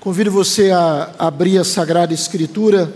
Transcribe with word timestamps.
Convido 0.00 0.30
você 0.30 0.70
a 0.70 1.12
abrir 1.18 1.58
a 1.58 1.64
Sagrada 1.64 2.14
Escritura, 2.14 2.94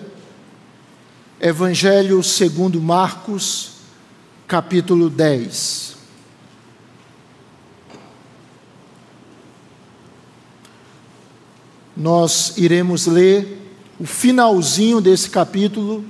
Evangelho 1.41 2.23
segundo 2.23 2.81
Marcos, 2.81 3.73
capítulo 4.47 5.11
10. 5.11 5.97
Nós 11.97 12.57
iremos 12.57 13.09
ler 13.09 13.69
o 13.99 14.07
finalzinho 14.07 15.01
desse 15.01 15.29
capítulo, 15.29 16.05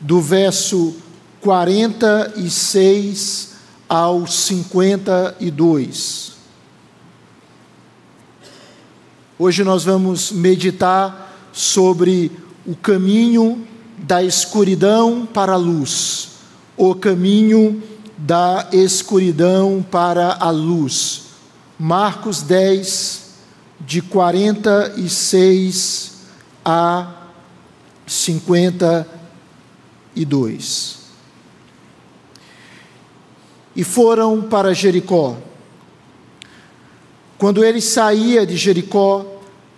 do 0.00 0.22
verso 0.22 0.96
46 1.42 3.56
ao 3.86 4.26
52. 4.26 6.39
Hoje 9.42 9.64
nós 9.64 9.84
vamos 9.84 10.32
meditar 10.32 11.48
sobre 11.50 12.30
o 12.66 12.76
caminho 12.76 13.66
da 13.96 14.22
escuridão 14.22 15.24
para 15.24 15.54
a 15.54 15.56
luz, 15.56 16.32
o 16.76 16.94
caminho 16.94 17.82
da 18.18 18.68
escuridão 18.70 19.82
para 19.90 20.36
a 20.38 20.50
luz. 20.50 21.22
Marcos 21.78 22.42
10, 22.42 23.30
de 23.80 24.02
46 24.02 26.12
a 26.62 27.10
52. 28.06 30.98
E 33.74 33.82
foram 33.84 34.42
para 34.42 34.74
Jericó. 34.74 35.38
Quando 37.38 37.64
ele 37.64 37.80
saía 37.80 38.44
de 38.44 38.54
Jericó, 38.54 39.29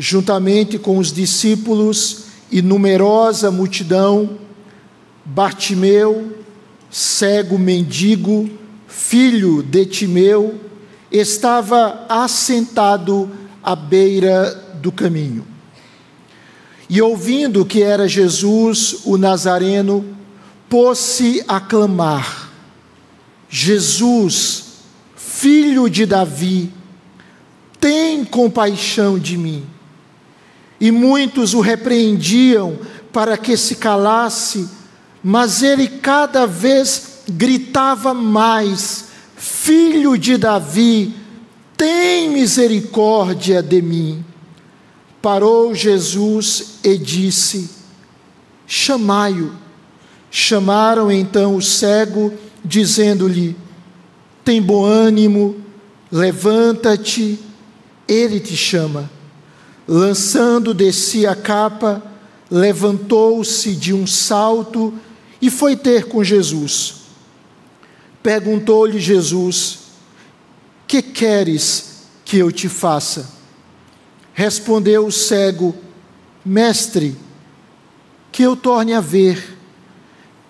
juntamente 0.02 0.80
com 0.80 0.98
os 0.98 1.12
discípulos 1.12 2.24
e 2.51 2.60
numerosa 2.60 3.52
multidão, 3.52 4.37
Bartimeu, 5.24 6.38
cego 6.90 7.57
mendigo, 7.57 8.51
filho 8.88 9.63
de 9.63 9.87
Timeu, 9.87 10.60
estava 11.09 12.04
assentado 12.09 13.30
à 13.63 13.76
beira 13.76 14.74
do 14.82 14.91
caminho. 14.91 15.46
E 16.91 17.01
ouvindo 17.01 17.65
que 17.65 17.80
era 17.80 18.09
Jesus 18.09 19.02
o 19.04 19.16
Nazareno, 19.16 20.04
pôs-se 20.69 21.45
a 21.46 21.60
clamar: 21.60 22.51
Jesus, 23.48 24.65
filho 25.15 25.88
de 25.88 26.04
Davi, 26.04 26.73
tem 27.79 28.24
compaixão 28.24 29.16
de 29.16 29.38
mim. 29.38 29.71
E 30.83 30.91
muitos 30.91 31.55
o 31.55 31.61
repreendiam 31.61 32.77
para 33.13 33.38
que 33.38 33.57
se 33.57 33.77
calasse, 33.77 34.69
mas 35.23 35.63
ele 35.63 35.87
cada 35.87 36.45
vez 36.45 37.21
gritava 37.29 38.13
mais: 38.13 39.05
Filho 39.37 40.19
de 40.19 40.37
Davi, 40.37 41.15
tem 41.77 42.30
misericórdia 42.30 43.63
de 43.63 43.80
mim. 43.80 44.25
Parou 45.23 45.73
Jesus 45.73 46.80
e 46.83 46.99
disse: 46.99 47.71
Chamai-o. 48.66 49.53
Chamaram 50.33 51.13
então 51.13 51.55
o 51.55 51.63
cego, 51.63 52.33
dizendo-lhe: 52.65 53.57
Tem 54.45 54.60
bom 54.60 54.85
ânimo, 54.85 55.59
levanta-te 56.10 57.38
ele 58.09 58.41
te 58.41 58.57
chama. 58.57 59.21
Lançando 59.87 60.73
de 60.73 60.93
si 60.93 61.27
a 61.27 61.35
capa, 61.35 62.02
levantou-se 62.51 63.75
de 63.75 63.93
um 63.93 64.06
salto 64.06 64.94
e 65.41 65.50
foi 65.50 65.75
ter 65.75 66.06
com 66.06 66.22
Jesus. 66.22 67.03
Perguntou-lhe 68.22 69.00
Jesus: 69.00 69.78
Que 70.87 71.03
queres 71.03 72.03
que 72.25 72.38
eu 72.38 72.53
te 72.53 72.69
faça? 72.69 73.28
Respondeu 74.32 75.06
o 75.06 75.12
cego: 75.12 75.75
Mestre, 76.44 77.16
que 78.31 78.42
eu 78.42 78.54
torne 78.54 78.94
a 78.94 79.00
ver. 79.00 79.59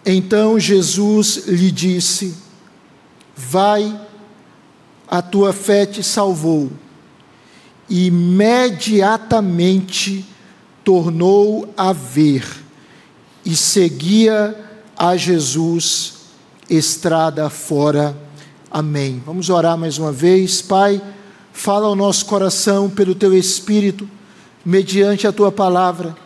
Então 0.05 0.59
Jesus 0.59 1.45
lhe 1.47 1.71
disse: 1.71 2.35
Vai, 3.35 3.99
a 5.09 5.23
tua 5.23 5.53
fé 5.53 5.87
te 5.87 6.03
salvou 6.03 6.71
imediatamente 7.89 10.25
tornou 10.85 11.73
a 11.77 11.93
ver 11.93 12.45
e 13.45 13.57
seguia 13.57 14.57
a 14.97 15.17
Jesus 15.17 16.15
estrada 16.69 17.49
fora. 17.51 18.17
Amém. 18.71 19.21
Vamos 19.27 19.51
orar 19.51 19.77
mais 19.77 19.99
uma 19.99 20.13
vez. 20.13 20.63
Pai, 20.63 21.03
fala 21.53 21.87
ao 21.87 21.97
nosso 21.97 22.27
coração 22.27 22.89
pelo 22.89 23.15
teu 23.15 23.37
Espírito, 23.37 24.09
mediante 24.65 25.27
a 25.27 25.33
tua 25.33 25.53
palavra. 25.53 26.17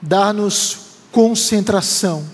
Dá-nos 0.00 0.78
concentração. 1.12 2.24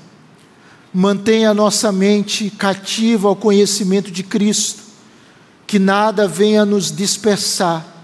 Mantenha 0.95 1.51
a 1.51 1.55
nossa 1.55 1.93
mente 1.93 2.49
cativa 2.49 3.29
ao 3.29 3.37
conhecimento 3.37 4.11
de 4.11 4.23
Cristo. 4.23 4.85
Que 5.67 5.79
nada 5.79 6.29
venha 6.29 6.65
nos 6.65 6.95
dispersar 6.95 7.96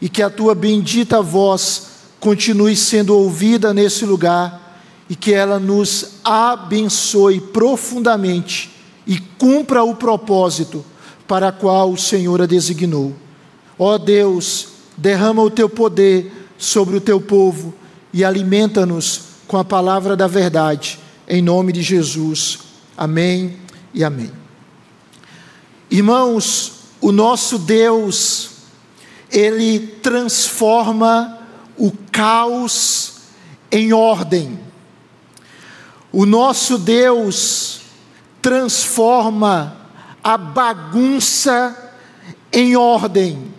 e 0.00 0.08
que 0.08 0.22
a 0.22 0.30
tua 0.30 0.54
bendita 0.54 1.22
voz 1.22 1.88
continue 2.20 2.76
sendo 2.76 3.16
ouvida 3.16 3.72
nesse 3.72 4.04
lugar 4.04 4.80
e 5.08 5.14
que 5.14 5.32
ela 5.32 5.58
nos 5.58 6.16
abençoe 6.24 7.40
profundamente 7.40 8.70
e 9.06 9.18
cumpra 9.18 9.84
o 9.84 9.94
propósito 9.94 10.84
para 11.28 11.52
qual 11.52 11.92
o 11.92 11.98
Senhor 11.98 12.42
a 12.42 12.46
designou. 12.46 13.14
Ó 13.78 13.98
Deus, 13.98 14.68
derrama 14.96 15.42
o 15.42 15.50
teu 15.50 15.68
poder 15.68 16.32
sobre 16.58 16.96
o 16.96 17.00
teu 17.00 17.20
povo 17.20 17.74
e 18.12 18.24
alimenta-nos 18.24 19.22
com 19.46 19.56
a 19.56 19.64
palavra 19.64 20.16
da 20.16 20.26
verdade, 20.26 20.98
em 21.28 21.42
nome 21.42 21.72
de 21.72 21.82
Jesus. 21.82 22.58
Amém 22.96 23.56
e 23.92 24.02
amém. 24.02 24.32
Irmãos, 25.90 26.72
o 27.00 27.12
nosso 27.12 27.58
Deus 27.58 28.55
ele 29.30 29.80
transforma 30.02 31.38
o 31.76 31.92
caos 32.10 33.14
em 33.70 33.92
ordem. 33.92 34.58
O 36.12 36.24
nosso 36.24 36.78
Deus 36.78 37.80
transforma 38.40 39.76
a 40.22 40.36
bagunça 40.36 41.94
em 42.52 42.76
ordem. 42.76 43.52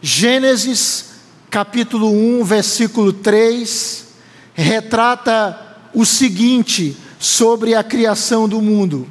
Gênesis 0.00 1.12
capítulo 1.50 2.10
1, 2.10 2.44
versículo 2.44 3.12
3, 3.12 4.06
retrata 4.54 5.76
o 5.92 6.06
seguinte 6.06 6.96
sobre 7.18 7.74
a 7.74 7.84
criação 7.84 8.48
do 8.48 8.62
mundo: 8.62 9.06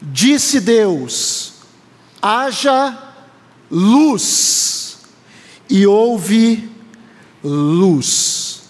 Disse 0.00 0.60
Deus: 0.60 1.54
haja 2.22 3.05
luz, 3.70 4.98
e 5.68 5.86
houve 5.86 6.68
luz. 7.42 8.62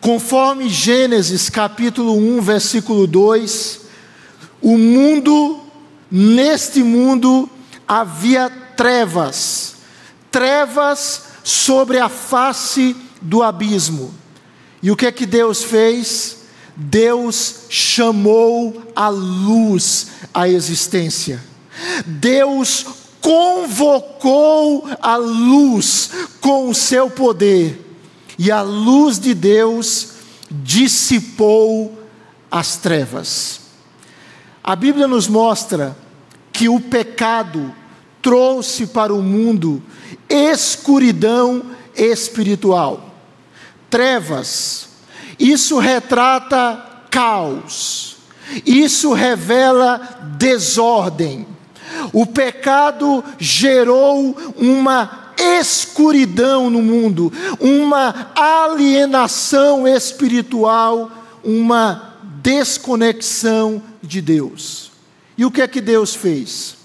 Conforme 0.00 0.68
Gênesis 0.68 1.50
capítulo 1.50 2.16
1, 2.16 2.40
versículo 2.40 3.06
2, 3.06 3.80
o 4.62 4.78
mundo, 4.78 5.60
neste 6.10 6.82
mundo 6.82 7.48
havia 7.86 8.48
trevas, 8.76 9.76
trevas 10.30 11.22
sobre 11.42 11.98
a 11.98 12.08
face 12.08 12.96
do 13.20 13.42
abismo. 13.42 14.14
E 14.82 14.90
o 14.90 14.96
que 14.96 15.06
é 15.06 15.12
que 15.12 15.26
Deus 15.26 15.64
fez? 15.64 16.36
Deus 16.76 17.62
chamou 17.70 18.82
a 18.94 19.08
luz 19.08 20.08
à 20.32 20.48
existência. 20.48 21.42
Deus 22.06 22.84
convocou 23.26 24.88
a 25.02 25.16
luz 25.16 26.12
com 26.40 26.68
o 26.68 26.74
seu 26.74 27.10
poder, 27.10 27.84
e 28.38 28.52
a 28.52 28.62
luz 28.62 29.18
de 29.18 29.34
Deus 29.34 30.10
dissipou 30.48 32.06
as 32.48 32.76
trevas. 32.76 33.62
A 34.62 34.76
Bíblia 34.76 35.08
nos 35.08 35.26
mostra 35.26 35.96
que 36.52 36.68
o 36.68 36.78
pecado 36.78 37.74
trouxe 38.22 38.86
para 38.86 39.12
o 39.12 39.20
mundo 39.20 39.82
escuridão 40.28 41.64
espiritual, 41.96 43.12
trevas. 43.90 44.88
Isso 45.36 45.80
retrata 45.80 47.02
caos, 47.10 48.18
isso 48.64 49.12
revela 49.12 49.98
desordem 50.38 51.55
o 52.12 52.26
pecado 52.26 53.22
gerou 53.38 54.36
uma 54.56 55.32
escuridão 55.38 56.70
no 56.70 56.80
mundo, 56.80 57.32
uma 57.60 58.32
alienação 58.34 59.86
espiritual, 59.86 61.10
uma 61.44 62.14
desconexão 62.42 63.82
de 64.02 64.20
Deus. 64.20 64.92
E 65.36 65.44
o 65.44 65.50
que 65.50 65.60
é 65.60 65.68
que 65.68 65.80
Deus 65.80 66.14
fez? 66.14 66.76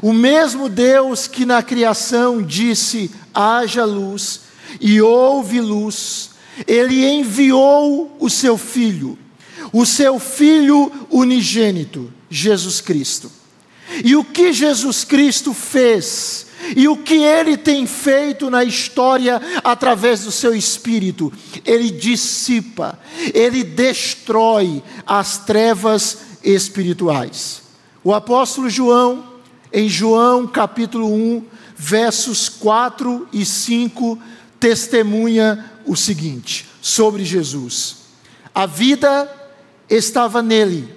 O 0.00 0.12
mesmo 0.12 0.68
Deus 0.68 1.26
que 1.26 1.44
na 1.44 1.62
criação 1.62 2.42
disse: 2.42 3.10
haja 3.34 3.84
luz, 3.84 4.40
e 4.80 5.00
houve 5.00 5.60
luz, 5.60 6.30
ele 6.66 7.06
enviou 7.06 8.16
o 8.18 8.28
seu 8.28 8.56
filho, 8.56 9.18
o 9.72 9.84
seu 9.86 10.18
filho 10.18 10.90
unigênito, 11.10 12.12
Jesus 12.28 12.80
Cristo. 12.80 13.30
E 14.04 14.16
o 14.16 14.24
que 14.24 14.52
Jesus 14.52 15.04
Cristo 15.04 15.52
fez, 15.52 16.46
e 16.76 16.88
o 16.88 16.96
que 16.96 17.14
ele 17.14 17.56
tem 17.56 17.86
feito 17.86 18.48
na 18.48 18.64
história 18.64 19.40
através 19.64 20.20
do 20.24 20.30
seu 20.30 20.54
espírito, 20.54 21.32
ele 21.64 21.90
dissipa, 21.90 22.98
ele 23.34 23.64
destrói 23.64 24.82
as 25.06 25.38
trevas 25.38 26.18
espirituais. 26.42 27.62
O 28.04 28.14
apóstolo 28.14 28.70
João, 28.70 29.24
em 29.72 29.88
João 29.88 30.46
capítulo 30.46 31.12
1, 31.12 31.44
versos 31.76 32.48
4 32.48 33.28
e 33.32 33.44
5, 33.44 34.18
testemunha 34.58 35.72
o 35.84 35.96
seguinte 35.96 36.68
sobre 36.80 37.24
Jesus: 37.24 37.96
a 38.54 38.66
vida 38.66 39.30
estava 39.88 40.42
nele, 40.42 40.88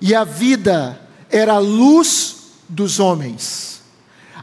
e 0.00 0.14
a 0.14 0.24
vida 0.24 1.00
era 1.32 1.54
a 1.54 1.58
luz 1.58 2.36
dos 2.68 3.00
homens. 3.00 3.80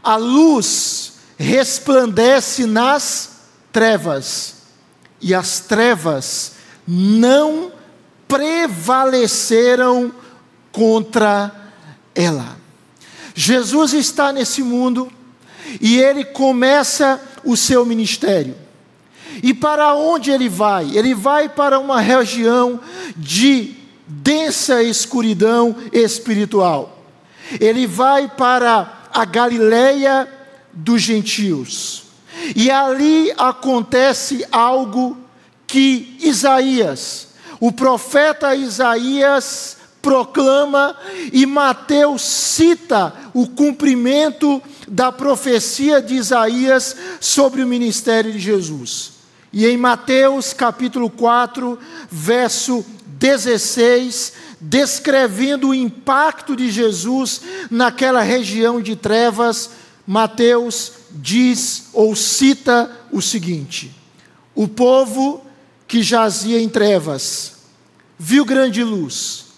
A 0.02 0.16
luz 0.16 1.12
resplandece 1.38 2.66
nas 2.66 3.30
trevas, 3.72 4.56
e 5.20 5.32
as 5.34 5.60
trevas 5.60 6.52
não 6.86 7.72
prevaleceram 8.26 10.12
contra 10.72 11.54
ela. 12.14 12.56
Jesus 13.34 13.92
está 13.92 14.32
nesse 14.32 14.62
mundo 14.62 15.10
e 15.80 15.98
ele 15.98 16.24
começa 16.24 17.20
o 17.44 17.56
seu 17.56 17.86
ministério. 17.86 18.56
E 19.42 19.54
para 19.54 19.94
onde 19.94 20.30
ele 20.30 20.48
vai? 20.48 20.96
Ele 20.96 21.14
vai 21.14 21.48
para 21.48 21.78
uma 21.78 22.00
região 22.00 22.80
de 23.16 23.79
densa 24.10 24.82
escuridão 24.82 25.76
espiritual. 25.92 26.98
Ele 27.60 27.86
vai 27.86 28.28
para 28.28 29.06
a 29.12 29.24
Galileia 29.24 30.28
dos 30.72 31.00
gentios. 31.00 32.04
E 32.56 32.70
ali 32.70 33.32
acontece 33.36 34.44
algo 34.50 35.16
que 35.66 36.16
Isaías, 36.20 37.28
o 37.60 37.70
profeta 37.70 38.54
Isaías, 38.54 39.76
proclama 40.02 40.96
e 41.32 41.44
Mateus 41.46 42.22
cita 42.22 43.12
o 43.34 43.46
cumprimento 43.46 44.60
da 44.88 45.12
profecia 45.12 46.00
de 46.00 46.14
Isaías 46.14 46.96
sobre 47.20 47.62
o 47.62 47.66
ministério 47.66 48.32
de 48.32 48.38
Jesus. 48.38 49.12
E 49.52 49.66
em 49.66 49.76
Mateus 49.76 50.52
capítulo 50.52 51.10
4, 51.10 51.78
verso 52.10 52.84
16, 53.20 54.32
descrevendo 54.58 55.68
o 55.68 55.74
impacto 55.74 56.56
de 56.56 56.70
Jesus 56.70 57.42
naquela 57.70 58.22
região 58.22 58.80
de 58.80 58.96
trevas, 58.96 59.68
Mateus 60.06 60.92
diz 61.10 61.88
ou 61.92 62.16
cita 62.16 62.90
o 63.12 63.20
seguinte: 63.20 63.94
O 64.54 64.66
povo 64.66 65.44
que 65.86 66.02
jazia 66.02 66.58
em 66.60 66.68
trevas 66.68 67.56
viu 68.18 68.46
grande 68.46 68.82
luz, 68.82 69.48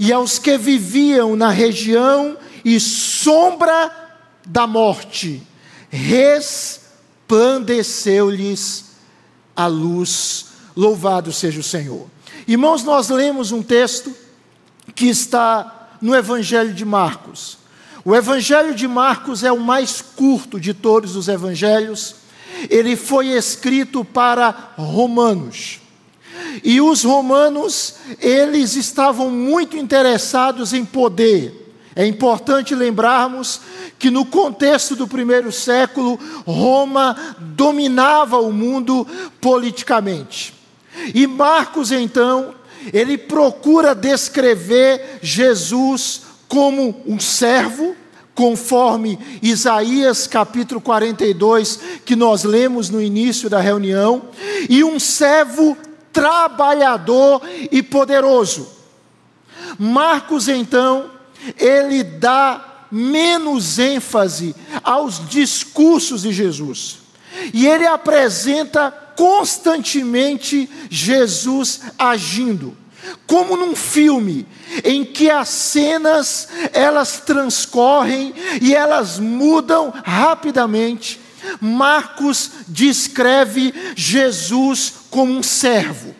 e 0.00 0.12
aos 0.12 0.40
que 0.40 0.58
viviam 0.58 1.36
na 1.36 1.50
região 1.50 2.36
e 2.64 2.80
sombra 2.80 3.92
da 4.44 4.66
morte, 4.66 5.40
resplandeceu-lhes 5.88 8.86
a 9.54 9.68
luz. 9.68 10.46
Louvado 10.76 11.32
seja 11.32 11.60
o 11.60 11.62
Senhor. 11.62 12.12
Irmãos, 12.46 12.84
nós 12.84 13.08
lemos 13.08 13.52
um 13.52 13.62
texto 13.62 14.14
que 14.94 15.06
está 15.06 15.96
no 16.00 16.14
Evangelho 16.14 16.74
de 16.74 16.84
Marcos. 16.84 17.58
O 18.04 18.14
Evangelho 18.14 18.74
de 18.74 18.86
Marcos 18.86 19.42
é 19.42 19.50
o 19.50 19.58
mais 19.58 20.02
curto 20.02 20.60
de 20.60 20.74
todos 20.74 21.16
os 21.16 21.26
evangelhos. 21.26 22.16
Ele 22.68 22.96
foi 22.96 23.28
escrito 23.28 24.04
para 24.04 24.72
romanos. 24.76 25.80
E 26.62 26.80
os 26.80 27.02
romanos, 27.02 27.94
eles 28.20 28.76
estavam 28.76 29.30
muito 29.30 29.76
interessados 29.76 30.74
em 30.74 30.84
poder. 30.84 31.62
É 31.96 32.06
importante 32.06 32.74
lembrarmos 32.74 33.60
que 33.98 34.10
no 34.10 34.26
contexto 34.26 34.94
do 34.94 35.08
primeiro 35.08 35.50
século, 35.50 36.18
Roma 36.44 37.16
dominava 37.38 38.38
o 38.38 38.52
mundo 38.52 39.06
politicamente. 39.40 40.53
E 41.14 41.26
Marcos, 41.26 41.90
então, 41.90 42.54
ele 42.92 43.16
procura 43.16 43.94
descrever 43.94 45.18
Jesus 45.22 46.22
como 46.48 47.02
um 47.06 47.18
servo, 47.18 47.96
conforme 48.34 49.18
Isaías 49.42 50.26
capítulo 50.26 50.80
42, 50.80 51.80
que 52.04 52.16
nós 52.16 52.44
lemos 52.44 52.90
no 52.90 53.00
início 53.00 53.48
da 53.48 53.60
reunião, 53.60 54.22
e 54.68 54.82
um 54.84 54.98
servo 54.98 55.76
trabalhador 56.12 57.42
e 57.70 57.82
poderoso. 57.82 58.68
Marcos, 59.78 60.48
então, 60.48 61.10
ele 61.58 62.02
dá 62.02 62.86
menos 62.90 63.78
ênfase 63.78 64.54
aos 64.82 65.28
discursos 65.28 66.22
de 66.22 66.32
Jesus. 66.32 66.98
E 67.52 67.66
ele 67.66 67.86
apresenta 67.86 68.94
constantemente 69.16 70.68
Jesus 70.90 71.80
agindo, 71.98 72.76
como 73.26 73.56
num 73.56 73.76
filme 73.76 74.46
em 74.82 75.04
que 75.04 75.30
as 75.30 75.48
cenas 75.48 76.48
elas 76.72 77.20
transcorrem 77.20 78.34
e 78.60 78.74
elas 78.74 79.18
mudam 79.18 79.92
rapidamente. 80.04 81.20
Marcos 81.60 82.50
descreve 82.68 83.74
Jesus 83.94 84.94
como 85.10 85.32
um 85.32 85.42
servo, 85.42 86.14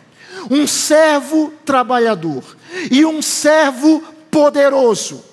um 0.49 0.67
servo 0.67 1.51
trabalhador 1.65 2.43
e 2.91 3.03
um 3.03 3.21
servo 3.21 4.03
poderoso, 4.29 5.23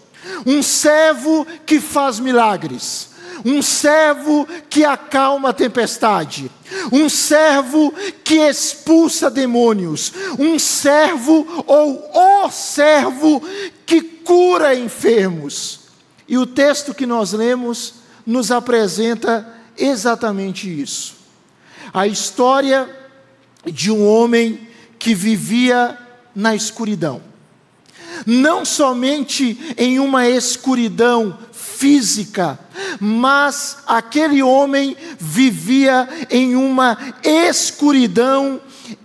um 0.46 0.62
servo 0.62 1.46
que 1.66 1.78
faz 1.80 2.18
milagres, 2.18 3.10
um 3.44 3.62
servo 3.62 4.46
que 4.68 4.84
acalma 4.84 5.50
a 5.50 5.52
tempestade, 5.52 6.50
um 6.90 7.08
servo 7.08 7.92
que 8.24 8.36
expulsa 8.36 9.30
demônios, 9.30 10.12
um 10.38 10.58
servo 10.58 11.64
ou 11.66 12.44
o 12.44 12.50
servo 12.50 13.42
que 13.84 14.00
cura 14.00 14.74
enfermos. 14.74 15.80
E 16.28 16.38
o 16.38 16.46
texto 16.46 16.94
que 16.94 17.06
nós 17.06 17.32
lemos 17.32 17.94
nos 18.24 18.50
apresenta 18.50 19.46
exatamente 19.76 20.68
isso. 20.68 21.16
A 21.92 22.06
história 22.06 22.88
de 23.64 23.90
um 23.90 24.06
homem 24.06 24.68
que 24.98 25.14
vivia 25.14 25.98
na 26.34 26.54
escuridão 26.54 27.32
não 28.26 28.64
somente 28.64 29.74
em 29.76 29.98
uma 29.98 30.28
escuridão 30.28 31.38
física, 31.82 32.60
mas 33.00 33.78
aquele 33.88 34.40
homem 34.40 34.96
vivia 35.18 36.08
em 36.30 36.54
uma 36.54 36.96
escuridão 37.24 38.60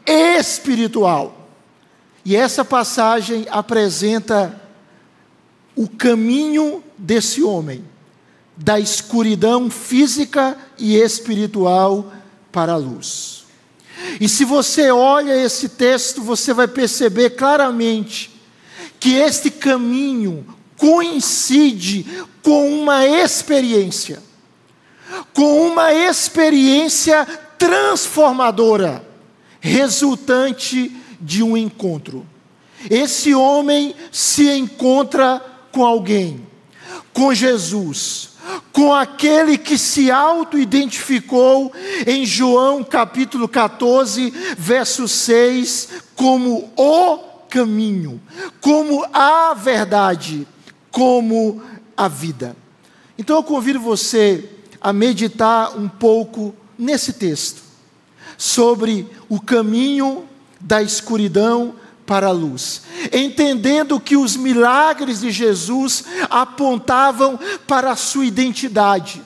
espiritual. 0.05 1.49
E 2.23 2.35
essa 2.35 2.63
passagem 2.63 3.47
apresenta 3.49 4.61
o 5.75 5.87
caminho 5.89 6.83
desse 6.95 7.41
homem, 7.41 7.83
da 8.55 8.79
escuridão 8.79 9.71
física 9.71 10.55
e 10.77 10.97
espiritual 10.97 12.13
para 12.51 12.73
a 12.73 12.77
luz. 12.77 13.45
E 14.21 14.29
se 14.29 14.45
você 14.45 14.91
olha 14.91 15.35
esse 15.35 15.67
texto, 15.69 16.21
você 16.21 16.53
vai 16.53 16.67
perceber 16.67 17.31
claramente 17.31 18.39
que 18.99 19.15
este 19.15 19.49
caminho 19.49 20.56
coincide 20.77 22.05
com 22.41 22.69
uma 22.69 23.05
experiência, 23.05 24.23
com 25.33 25.67
uma 25.67 25.93
experiência 25.93 27.25
transformadora, 27.57 29.05
resultante 29.59 30.95
de 31.19 31.43
um 31.43 31.57
encontro. 31.57 32.25
Esse 32.89 33.33
homem 33.33 33.95
se 34.11 34.49
encontra 34.49 35.43
com 35.71 35.83
alguém, 35.83 36.45
com 37.11 37.33
Jesus, 37.33 38.29
com 38.71 38.93
aquele 38.93 39.57
que 39.57 39.77
se 39.77 40.11
auto-identificou 40.11 41.73
em 42.05 42.25
João 42.25 42.83
capítulo 42.83 43.47
14, 43.47 44.31
verso 44.57 45.07
6, 45.07 45.89
como 46.15 46.71
o 46.77 47.17
caminho, 47.49 48.21
como 48.61 49.05
a 49.11 49.53
verdade, 49.53 50.47
como 50.91 51.61
a 51.95 52.07
vida. 52.07 52.55
Então 53.17 53.35
eu 53.35 53.43
convido 53.43 53.79
você 53.79 54.49
a 54.79 54.93
meditar 54.93 55.77
um 55.77 55.89
pouco 55.89 56.55
nesse 56.77 57.13
texto, 57.13 57.61
sobre 58.37 59.07
o 59.27 59.41
caminho 59.41 60.25
da 60.59 60.81
escuridão 60.81 61.73
para 62.05 62.27
a 62.27 62.31
luz, 62.31 62.83
entendendo 63.11 63.99
que 63.99 64.15
os 64.15 64.37
milagres 64.37 65.21
de 65.21 65.31
Jesus 65.31 66.05
apontavam 66.29 67.37
para 67.67 67.91
a 67.91 67.95
sua 67.95 68.25
identidade, 68.25 69.21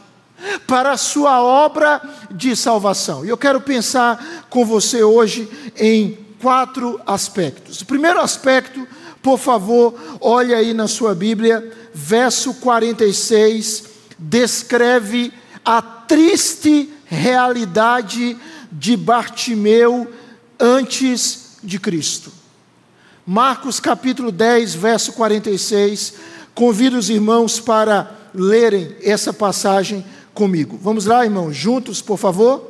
para 0.65 0.91
a 0.91 0.97
sua 0.97 1.43
obra 1.43 2.01
de 2.31 2.55
salvação. 2.55 3.23
E 3.23 3.29
eu 3.29 3.37
quero 3.37 3.61
pensar 3.61 4.45
com 4.49 4.65
você 4.65 5.03
hoje 5.03 5.47
em 5.77 6.17
quatro 6.41 6.99
aspectos. 7.05 7.81
O 7.81 7.85
primeiro 7.85 8.19
aspecto, 8.19 8.87
por 9.21 9.37
favor, 9.37 9.93
olhe 10.19 10.53
aí 10.53 10.73
na 10.73 10.87
sua 10.87 11.13
Bíblia, 11.13 11.71
verso 11.93 12.55
46, 12.55 13.83
descreve 14.17 15.31
a 15.63 15.81
triste 15.81 16.91
realidade 17.05 18.37
de 18.71 18.95
Bartimeu 18.97 20.11
antes 20.59 21.57
de 21.63 21.79
Cristo. 21.79 22.31
Marcos 23.25 23.79
capítulo 23.79 24.31
10, 24.31 24.75
verso 24.75 25.13
46. 25.13 26.13
Convido 26.55 26.97
os 26.97 27.09
irmãos 27.09 27.59
para 27.59 28.15
lerem 28.33 28.95
essa 29.03 29.31
passagem 29.31 30.03
comigo. 30.33 30.79
Vamos 30.81 31.05
lá, 31.05 31.23
irmãos, 31.23 31.55
juntos, 31.55 32.01
por 32.01 32.17
favor. 32.17 32.69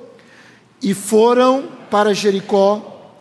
E 0.82 0.94
foram 0.94 1.70
para 1.90 2.14
Jericó. 2.14 3.16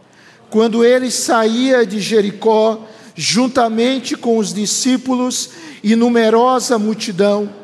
Quando 0.50 0.84
ele 0.84 1.10
saía 1.10 1.86
de 1.86 2.00
Jericó, 2.00 2.86
juntamente 3.20 4.16
com 4.16 4.38
os 4.38 4.54
discípulos 4.54 5.50
e 5.82 5.94
numerosa 5.94 6.78
multidão, 6.78 7.54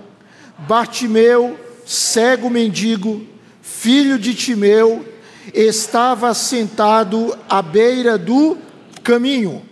Bartimeu, 0.58 1.58
cego 1.86 2.50
mendigo, 2.50 3.26
filho 3.62 4.18
de 4.18 4.34
Timeu, 4.34 5.02
estava 5.54 6.34
sentado 6.34 7.34
à 7.48 7.62
beira 7.62 8.18
do 8.18 8.58
caminho. 9.02 9.62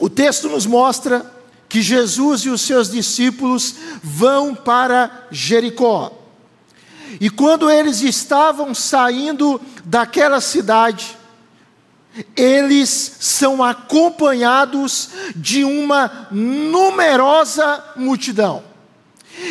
O 0.00 0.08
texto 0.08 0.48
nos 0.48 0.64
mostra 0.64 1.30
que 1.68 1.82
Jesus 1.82 2.40
e 2.40 2.48
os 2.48 2.62
seus 2.62 2.90
discípulos 2.90 3.74
vão 4.02 4.54
para 4.54 5.26
Jericó. 5.30 6.10
E 7.20 7.28
quando 7.28 7.70
eles 7.70 8.00
estavam 8.00 8.74
saindo 8.74 9.60
daquela 9.84 10.40
cidade, 10.40 11.19
eles 12.36 13.16
são 13.20 13.62
acompanhados 13.62 15.10
de 15.34 15.64
uma 15.64 16.28
numerosa 16.30 17.84
multidão. 17.96 18.62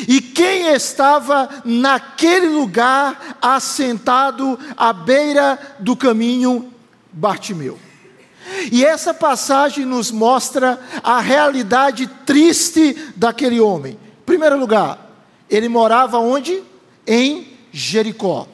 E 0.07 0.21
quem 0.21 0.67
estava 0.73 1.49
naquele 1.65 2.47
lugar 2.47 3.37
assentado 3.41 4.59
à 4.77 4.93
beira 4.93 5.57
do 5.79 5.95
caminho? 5.95 6.71
Bartimeu. 7.11 7.79
E 8.71 8.83
essa 8.83 9.13
passagem 9.13 9.85
nos 9.85 10.11
mostra 10.11 10.79
a 11.03 11.19
realidade 11.19 12.07
triste 12.25 12.95
daquele 13.15 13.59
homem. 13.59 13.93
Em 13.93 14.25
primeiro 14.25 14.59
lugar, 14.59 15.09
ele 15.49 15.69
morava 15.69 16.19
onde? 16.19 16.61
Em 17.07 17.47
Jericó. 17.71 18.47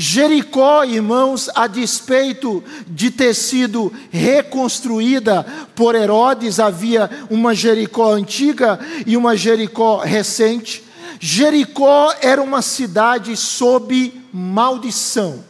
Jericó, 0.00 0.84
irmãos, 0.84 1.50
a 1.56 1.66
despeito 1.66 2.62
de 2.86 3.10
ter 3.10 3.34
sido 3.34 3.92
reconstruída 4.12 5.44
por 5.74 5.96
Herodes, 5.96 6.60
havia 6.60 7.10
uma 7.28 7.52
Jericó 7.52 8.12
antiga 8.12 8.78
e 9.04 9.16
uma 9.16 9.36
Jericó 9.36 9.96
recente. 9.98 10.84
Jericó 11.18 12.14
era 12.22 12.40
uma 12.40 12.62
cidade 12.62 13.36
sob 13.36 14.12
maldição. 14.32 15.42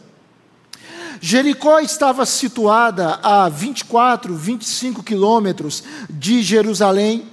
Jericó 1.21 1.79
estava 1.79 2.25
situada 2.25 3.19
a 3.21 3.47
24, 3.49 4.33
25 4.33 5.03
quilômetros 5.03 5.83
de 6.09 6.41
Jerusalém 6.41 7.27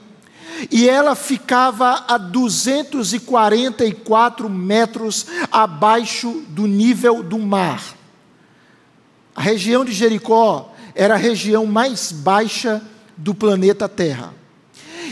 e 0.70 0.88
ela 0.88 1.14
ficava 1.14 2.04
a 2.08 2.18
244 2.18 4.48
metros 4.48 5.26
abaixo 5.50 6.42
do 6.48 6.66
nível 6.66 7.22
do 7.22 7.38
mar. 7.38 7.82
A 9.34 9.42
região 9.42 9.84
de 9.84 9.92
Jericó 9.92 10.72
era 10.94 11.14
a 11.14 11.18
região 11.18 11.66
mais 11.66 12.10
baixa 12.10 12.82
do 13.16 13.34
planeta 13.34 13.88
Terra. 13.88 14.34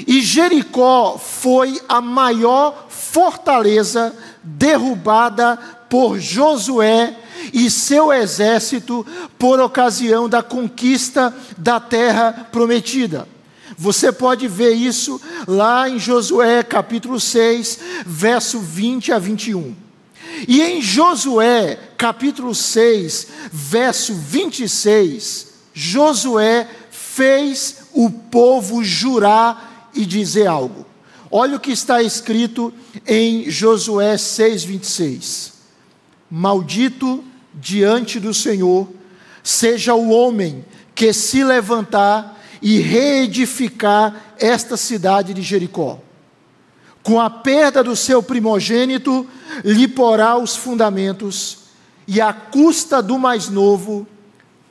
E 0.06 0.20
Jericó 0.20 1.18
foi 1.18 1.80
a 1.88 2.00
maior 2.00 2.86
fortaleza 2.88 4.14
derrubada 4.42 5.56
por 5.88 6.18
Josué 6.18 7.16
e 7.52 7.70
seu 7.70 8.12
exército 8.12 9.06
por 9.38 9.60
ocasião 9.60 10.28
da 10.28 10.42
conquista 10.42 11.32
da 11.56 11.78
terra 11.78 12.48
prometida. 12.50 13.28
Você 13.76 14.12
pode 14.12 14.46
ver 14.46 14.72
isso 14.72 15.20
lá 15.46 15.88
em 15.88 15.98
Josué 15.98 16.62
capítulo 16.62 17.18
6, 17.18 17.78
verso 18.06 18.60
20 18.60 19.12
a 19.12 19.18
21. 19.18 19.74
E 20.48 20.62
em 20.62 20.80
Josué 20.80 21.78
capítulo 21.96 22.54
6, 22.54 23.28
verso 23.52 24.14
26, 24.14 25.48
Josué 25.72 26.68
fez 26.90 27.84
o 27.92 28.10
povo 28.10 28.82
jurar 28.82 29.90
e 29.94 30.04
dizer 30.04 30.46
algo. 30.46 30.84
Olha 31.30 31.56
o 31.56 31.60
que 31.60 31.72
está 31.72 32.02
escrito 32.02 32.72
em 33.06 33.50
Josué 33.50 34.16
6, 34.16 34.64
26. 34.64 35.52
Maldito 36.30 37.24
diante 37.54 38.18
do 38.18 38.34
Senhor 38.34 38.88
seja 39.42 39.94
o 39.94 40.10
homem 40.10 40.64
que 40.94 41.12
se 41.12 41.44
levantar 41.44 42.40
e 42.64 42.78
reedificar 42.78 44.34
esta 44.38 44.74
cidade 44.74 45.34
de 45.34 45.42
Jericó. 45.42 45.98
Com 47.02 47.20
a 47.20 47.28
perda 47.28 47.84
do 47.84 47.94
seu 47.94 48.22
primogênito, 48.22 49.26
lhe 49.62 49.86
porá 49.86 50.38
os 50.38 50.56
fundamentos, 50.56 51.58
e 52.08 52.22
à 52.22 52.32
custa 52.32 53.02
do 53.02 53.18
mais 53.18 53.50
novo, 53.50 54.06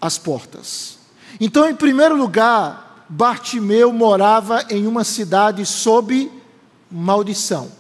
as 0.02 0.18
portas. 0.18 0.98
Então, 1.40 1.70
em 1.70 1.76
primeiro 1.76 2.18
lugar, 2.18 3.06
Bartimeu 3.08 3.94
morava 3.94 4.66
em 4.72 4.88
uma 4.88 5.04
cidade 5.04 5.64
sob 5.64 6.32
maldição 6.90 7.72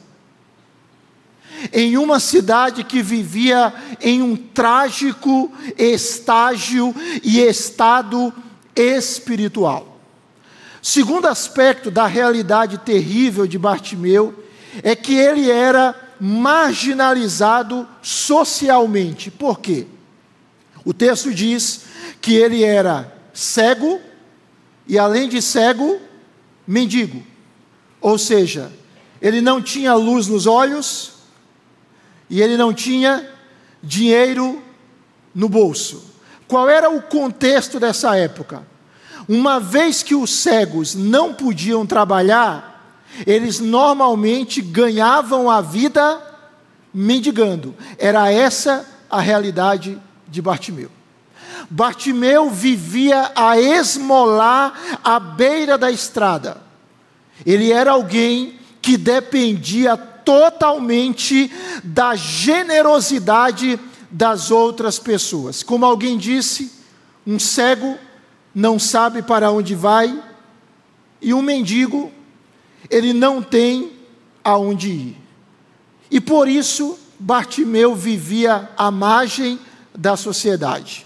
em 1.72 1.98
uma 1.98 2.20
cidade 2.20 2.84
que 2.84 3.02
vivia 3.02 3.74
em 4.02 4.22
um 4.22 4.36
trágico 4.36 5.50
estágio 5.78 6.94
e 7.24 7.40
estado 7.40 8.34
espiritual. 8.76 9.93
Segundo 10.86 11.28
aspecto 11.28 11.90
da 11.90 12.06
realidade 12.06 12.78
terrível 12.78 13.48
de 13.48 13.58
Bartimeu 13.58 14.44
é 14.84 14.94
que 14.94 15.16
ele 15.16 15.50
era 15.50 15.96
marginalizado 16.20 17.88
socialmente. 18.02 19.32
Por 19.32 19.62
quê? 19.62 19.88
O 20.84 20.94
texto 20.94 21.34
diz 21.34 21.86
que 22.20 22.36
ele 22.36 22.66
era 22.66 23.16
cego 23.34 24.02
e, 24.86 25.00
além 25.00 25.30
de 25.30 25.42
cego, 25.42 26.02
mendigo. 26.68 27.24
Ou 28.02 28.18
seja, 28.18 28.70
ele 29.22 29.40
não 29.40 29.62
tinha 29.62 29.94
luz 29.94 30.28
nos 30.28 30.46
olhos, 30.46 31.14
e 32.30 32.42
ele 32.42 32.58
não 32.58 32.74
tinha 32.74 33.26
dinheiro 33.82 34.62
no 35.34 35.48
bolso. 35.48 36.12
Qual 36.46 36.70
era 36.70 36.90
o 36.90 37.02
contexto 37.02 37.80
dessa 37.80 38.18
época? 38.18 38.73
Uma 39.28 39.60
vez 39.60 40.04
que 40.04 40.16
os 40.16 40.30
cegos 40.32 40.96
não 40.96 41.34
podiam 41.34 41.86
trabalhar, 41.86 42.98
eles 43.26 43.60
normalmente 43.60 44.62
ganhavam 44.62 45.50
a 45.50 45.62
vida 45.62 46.22
mendigando. 46.94 47.76
Era 47.98 48.32
essa 48.32 48.86
a 49.10 49.20
realidade 49.22 50.00
de 50.28 50.42
Bartimeu. 50.42 50.90
Bartimeu 51.70 52.50
vivia 52.50 53.32
a 53.36 53.60
esmolar 53.60 55.00
à 55.04 55.20
beira 55.20 55.78
da 55.78 55.92
estrada. 55.92 56.58
Ele 57.46 57.72
era 57.72 57.92
alguém 57.92 58.60
que 58.82 58.98
dependia 58.98 59.96
totalmente 59.96 61.52
da 61.84 62.16
generosidade 62.16 63.80
das 64.10 64.52
outras 64.52 65.00
pessoas. 65.00 65.64
Como 65.64 65.86
alguém 65.86 66.18
disse, 66.18 66.72
um 67.26 67.40
cego 67.40 67.98
não 68.54 68.78
sabe 68.78 69.22
para 69.22 69.52
onde 69.52 69.76
vai, 69.76 70.22
e 71.22 71.34
um 71.34 71.42
mendigo, 71.42 72.12
ele 72.90 73.14
não 73.14 73.42
tem 73.42 73.92
aonde 74.44 74.90
ir. 74.90 75.18
E 76.12 76.20
por 76.20 76.48
isso 76.48 77.00
Bartimeu 77.18 77.96
vivia 77.96 78.70
à 78.78 78.92
margem 78.92 79.58
da 79.96 80.18
sociedade. 80.18 81.06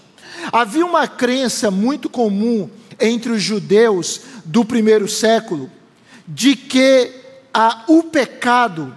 Havia 0.52 0.84
uma 0.84 1.06
crença 1.06 1.70
muito 1.70 2.08
comum 2.08 2.68
entre 3.00 3.32
os 3.32 3.42
judeus 3.42 4.22
do 4.44 4.64
primeiro 4.64 5.08
século 5.08 5.70
de 6.26 6.56
que 6.56 7.12
a, 7.54 7.84
o 7.86 8.02
pecado 8.02 8.96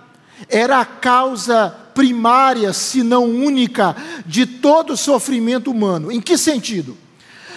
era 0.50 0.80
a 0.80 0.86
causa 0.86 1.70
primária, 1.94 2.74
se 2.74 3.04
não 3.04 3.26
única, 3.26 3.96
de 4.26 4.46
todo 4.46 4.94
o 4.94 4.98
sofrimento 4.98 5.70
humano. 5.70 6.12
Em 6.12 6.20
que 6.20 6.38
sentido? 6.38 6.98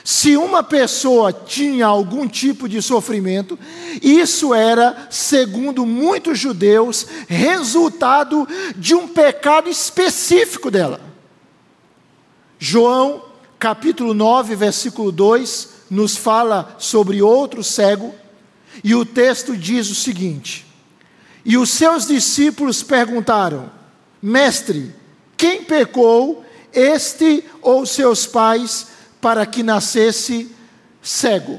Se 0.05 0.37
uma 0.37 0.63
pessoa 0.63 1.33
tinha 1.33 1.87
algum 1.87 2.29
tipo 2.29 2.69
de 2.69 2.83
sofrimento, 2.83 3.59
isso 4.03 4.53
era, 4.53 5.09
segundo 5.09 5.87
muitos 5.87 6.39
judeus, 6.39 7.07
resultado 7.27 8.47
de 8.77 8.95
um 8.95 9.09
pecado 9.09 9.71
específico 9.71 10.71
dela. 10.71 11.01
João, 12.59 13.25
capítulo 13.59 14.13
9, 14.13 14.55
versículo 14.55 15.11
2, 15.11 15.71
nos 15.89 16.19
fala 16.19 16.77
sobre 16.79 17.23
outro 17.23 17.65
cego, 17.65 18.15
e 18.83 18.95
o 18.95 19.07
texto 19.07 19.57
diz 19.57 19.89
o 19.91 19.95
seguinte: 19.95 20.67
E 21.47 21.57
os 21.57 21.71
seus 21.71 22.07
discípulos 22.07 22.83
perguntaram: 22.83 23.71
Mestre, 24.21 24.95
quem 25.35 25.65
pecou, 25.65 26.45
este 26.75 27.43
ou 27.63 27.87
seus 27.87 28.27
pais? 28.27 28.93
Para 29.25 29.47
que 29.47 29.63
nascesse 29.63 30.55
cego. 31.01 31.59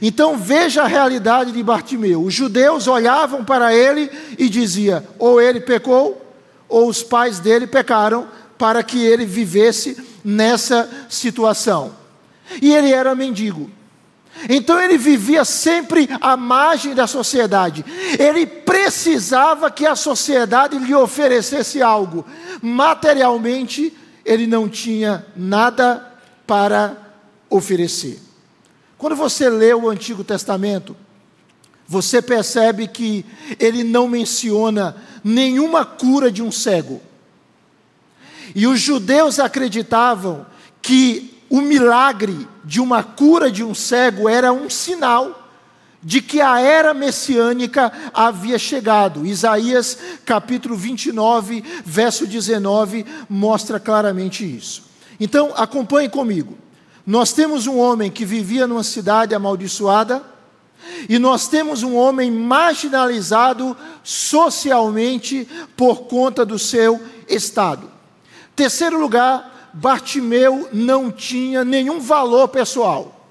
Então 0.00 0.38
veja 0.38 0.84
a 0.84 0.86
realidade 0.86 1.50
de 1.50 1.60
Bartimeu. 1.60 2.22
Os 2.22 2.32
judeus 2.32 2.86
olhavam 2.86 3.44
para 3.44 3.74
ele 3.74 4.08
e 4.38 4.48
diziam: 4.48 5.02
ou 5.18 5.40
ele 5.40 5.58
pecou, 5.58 6.24
ou 6.68 6.88
os 6.88 7.02
pais 7.02 7.40
dele 7.40 7.66
pecaram, 7.66 8.28
para 8.56 8.84
que 8.84 9.04
ele 9.04 9.26
vivesse 9.26 10.00
nessa 10.24 10.88
situação. 11.08 11.96
E 12.62 12.72
ele 12.72 12.92
era 12.92 13.12
mendigo. 13.12 13.68
Então 14.48 14.80
ele 14.80 14.96
vivia 14.96 15.44
sempre 15.44 16.08
à 16.20 16.36
margem 16.36 16.94
da 16.94 17.08
sociedade. 17.08 17.84
Ele 18.20 18.46
precisava 18.46 19.68
que 19.68 19.84
a 19.84 19.96
sociedade 19.96 20.78
lhe 20.78 20.94
oferecesse 20.94 21.82
algo. 21.82 22.24
Materialmente, 22.62 23.92
ele 24.24 24.46
não 24.46 24.68
tinha 24.68 25.26
nada 25.34 26.09
para 26.50 26.96
oferecer. 27.48 28.20
Quando 28.98 29.14
você 29.14 29.48
lê 29.48 29.72
o 29.72 29.88
Antigo 29.88 30.24
Testamento, 30.24 30.96
você 31.86 32.20
percebe 32.20 32.88
que 32.88 33.24
ele 33.56 33.84
não 33.84 34.08
menciona 34.08 34.96
nenhuma 35.22 35.84
cura 35.84 36.28
de 36.28 36.42
um 36.42 36.50
cego. 36.50 37.00
E 38.52 38.66
os 38.66 38.80
judeus 38.80 39.38
acreditavam 39.38 40.44
que 40.82 41.40
o 41.48 41.60
milagre 41.60 42.48
de 42.64 42.80
uma 42.80 43.04
cura 43.04 43.48
de 43.48 43.62
um 43.62 43.72
cego 43.72 44.28
era 44.28 44.52
um 44.52 44.68
sinal 44.68 45.48
de 46.02 46.20
que 46.20 46.40
a 46.40 46.60
era 46.60 46.92
messiânica 46.92 47.92
havia 48.12 48.58
chegado. 48.58 49.24
Isaías 49.24 49.96
capítulo 50.24 50.74
29, 50.74 51.62
verso 51.84 52.26
19, 52.26 53.06
mostra 53.28 53.78
claramente 53.78 54.44
isso. 54.44 54.89
Então, 55.20 55.52
acompanhe 55.54 56.08
comigo. 56.08 56.56
Nós 57.06 57.32
temos 57.32 57.66
um 57.66 57.78
homem 57.78 58.10
que 58.10 58.24
vivia 58.24 58.66
numa 58.66 58.82
cidade 58.82 59.34
amaldiçoada, 59.34 60.24
e 61.08 61.18
nós 61.18 61.46
temos 61.46 61.82
um 61.82 61.94
homem 61.94 62.30
marginalizado 62.30 63.76
socialmente 64.02 65.46
por 65.76 66.02
conta 66.02 66.44
do 66.44 66.58
seu 66.58 67.00
estado. 67.28 67.90
Terceiro 68.56 68.98
lugar, 68.98 69.70
Bartimeu 69.74 70.68
não 70.72 71.10
tinha 71.10 71.64
nenhum 71.64 72.00
valor 72.00 72.48
pessoal. 72.48 73.28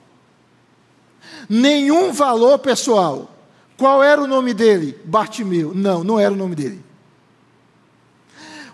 Nenhum 1.49 2.13
valor 2.13 2.59
pessoal. 2.59 3.35
Qual 3.77 4.03
era 4.03 4.21
o 4.21 4.27
nome 4.27 4.53
dele? 4.53 4.99
Bartimeu. 5.03 5.73
Não, 5.73 6.03
não 6.03 6.19
era 6.19 6.33
o 6.33 6.37
nome 6.37 6.55
dele. 6.55 6.83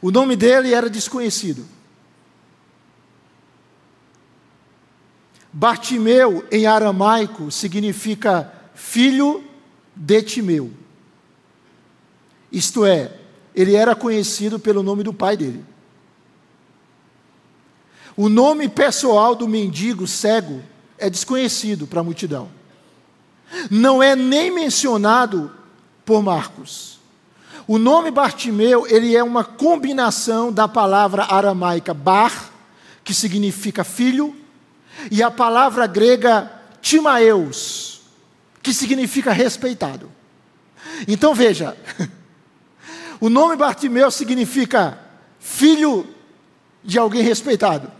O 0.01 0.11
nome 0.11 0.35
dele 0.35 0.73
era 0.73 0.89
desconhecido. 0.89 1.65
Bartimeu, 5.57 6.45
em 6.51 6.67
aramaico, 6.67 7.49
significa 7.49 8.51
filho 8.73 9.41
de 9.95 10.21
Timeu. 10.21 10.69
Isto 12.51 12.85
é, 12.85 13.13
ele 13.55 13.73
era 13.73 13.95
conhecido 13.95 14.59
pelo 14.59 14.83
nome 14.83 15.01
do 15.01 15.13
pai 15.13 15.37
dele. 15.37 15.63
O 18.17 18.27
nome 18.27 18.67
pessoal 18.67 19.33
do 19.33 19.47
mendigo 19.47 20.05
cego 20.05 20.61
é 20.97 21.09
desconhecido 21.09 21.87
para 21.87 22.01
a 22.01 22.03
multidão. 22.03 22.49
Não 23.71 24.03
é 24.03 24.13
nem 24.13 24.51
mencionado 24.51 25.49
por 26.03 26.21
Marcos. 26.21 26.99
O 27.65 27.77
nome 27.77 28.11
Bartimeu, 28.11 28.85
ele 28.87 29.15
é 29.15 29.23
uma 29.23 29.45
combinação 29.45 30.51
da 30.51 30.67
palavra 30.67 31.23
aramaica 31.23 31.93
bar, 31.93 32.51
que 33.05 33.13
significa 33.13 33.85
filho, 33.85 34.35
e 35.12 35.21
a 35.21 35.29
palavra 35.29 35.88
grega 35.88 36.51
timaeus, 36.81 38.01
que 38.62 38.73
significa 38.73 39.31
respeitado. 39.31 40.12
Então 41.08 41.34
veja, 41.34 41.77
o 43.19 43.29
nome 43.29 43.55
Bartimeu 43.55 44.10
significa 44.12 44.99
filho 45.39 46.08
de 46.84 46.99
alguém 46.99 47.21
respeitado, 47.21 47.91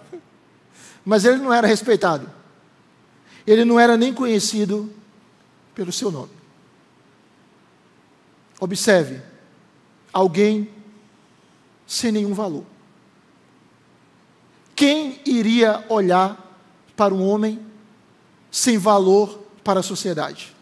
mas 1.03 1.25
ele 1.25 1.38
não 1.38 1.53
era 1.53 1.67
respeitado, 1.67 2.29
ele 3.45 3.65
não 3.65 3.79
era 3.79 3.97
nem 3.97 4.13
conhecido 4.13 4.93
pelo 5.73 5.91
seu 5.91 6.12
nome. 6.12 6.31
Observe, 8.60 9.21
alguém 10.13 10.69
sem 11.86 12.12
nenhum 12.12 12.34
valor. 12.34 12.63
Quem 14.75 15.19
iria 15.25 15.86
olhar 15.89 16.44
para 16.95 17.13
um 17.13 17.27
homem 17.27 17.60
sem 18.51 18.77
valor 18.77 19.39
para 19.63 19.79
a 19.79 19.84
sociedade? 19.84 20.55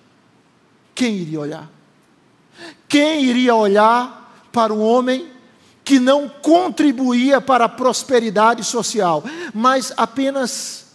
Quem 0.96 1.16
iria 1.16 1.40
olhar? 1.40 1.72
Quem 2.88 3.26
iria 3.26 3.56
olhar 3.56 4.48
para 4.52 4.74
um 4.74 4.82
homem 4.82 5.32
que 5.84 6.00
não 6.00 6.30
contribuía 6.30 7.42
para 7.42 7.66
a 7.66 7.70
prosperidade 7.70 8.64
social, 8.64 9.24
mas 9.54 9.92
apenas 9.98 10.94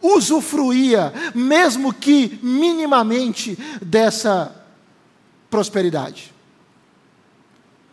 usufruía, 0.00 1.12
mesmo 1.34 1.92
que 1.92 2.38
minimamente, 2.42 3.58
dessa 3.82 4.54
prosperidade? 5.50 6.32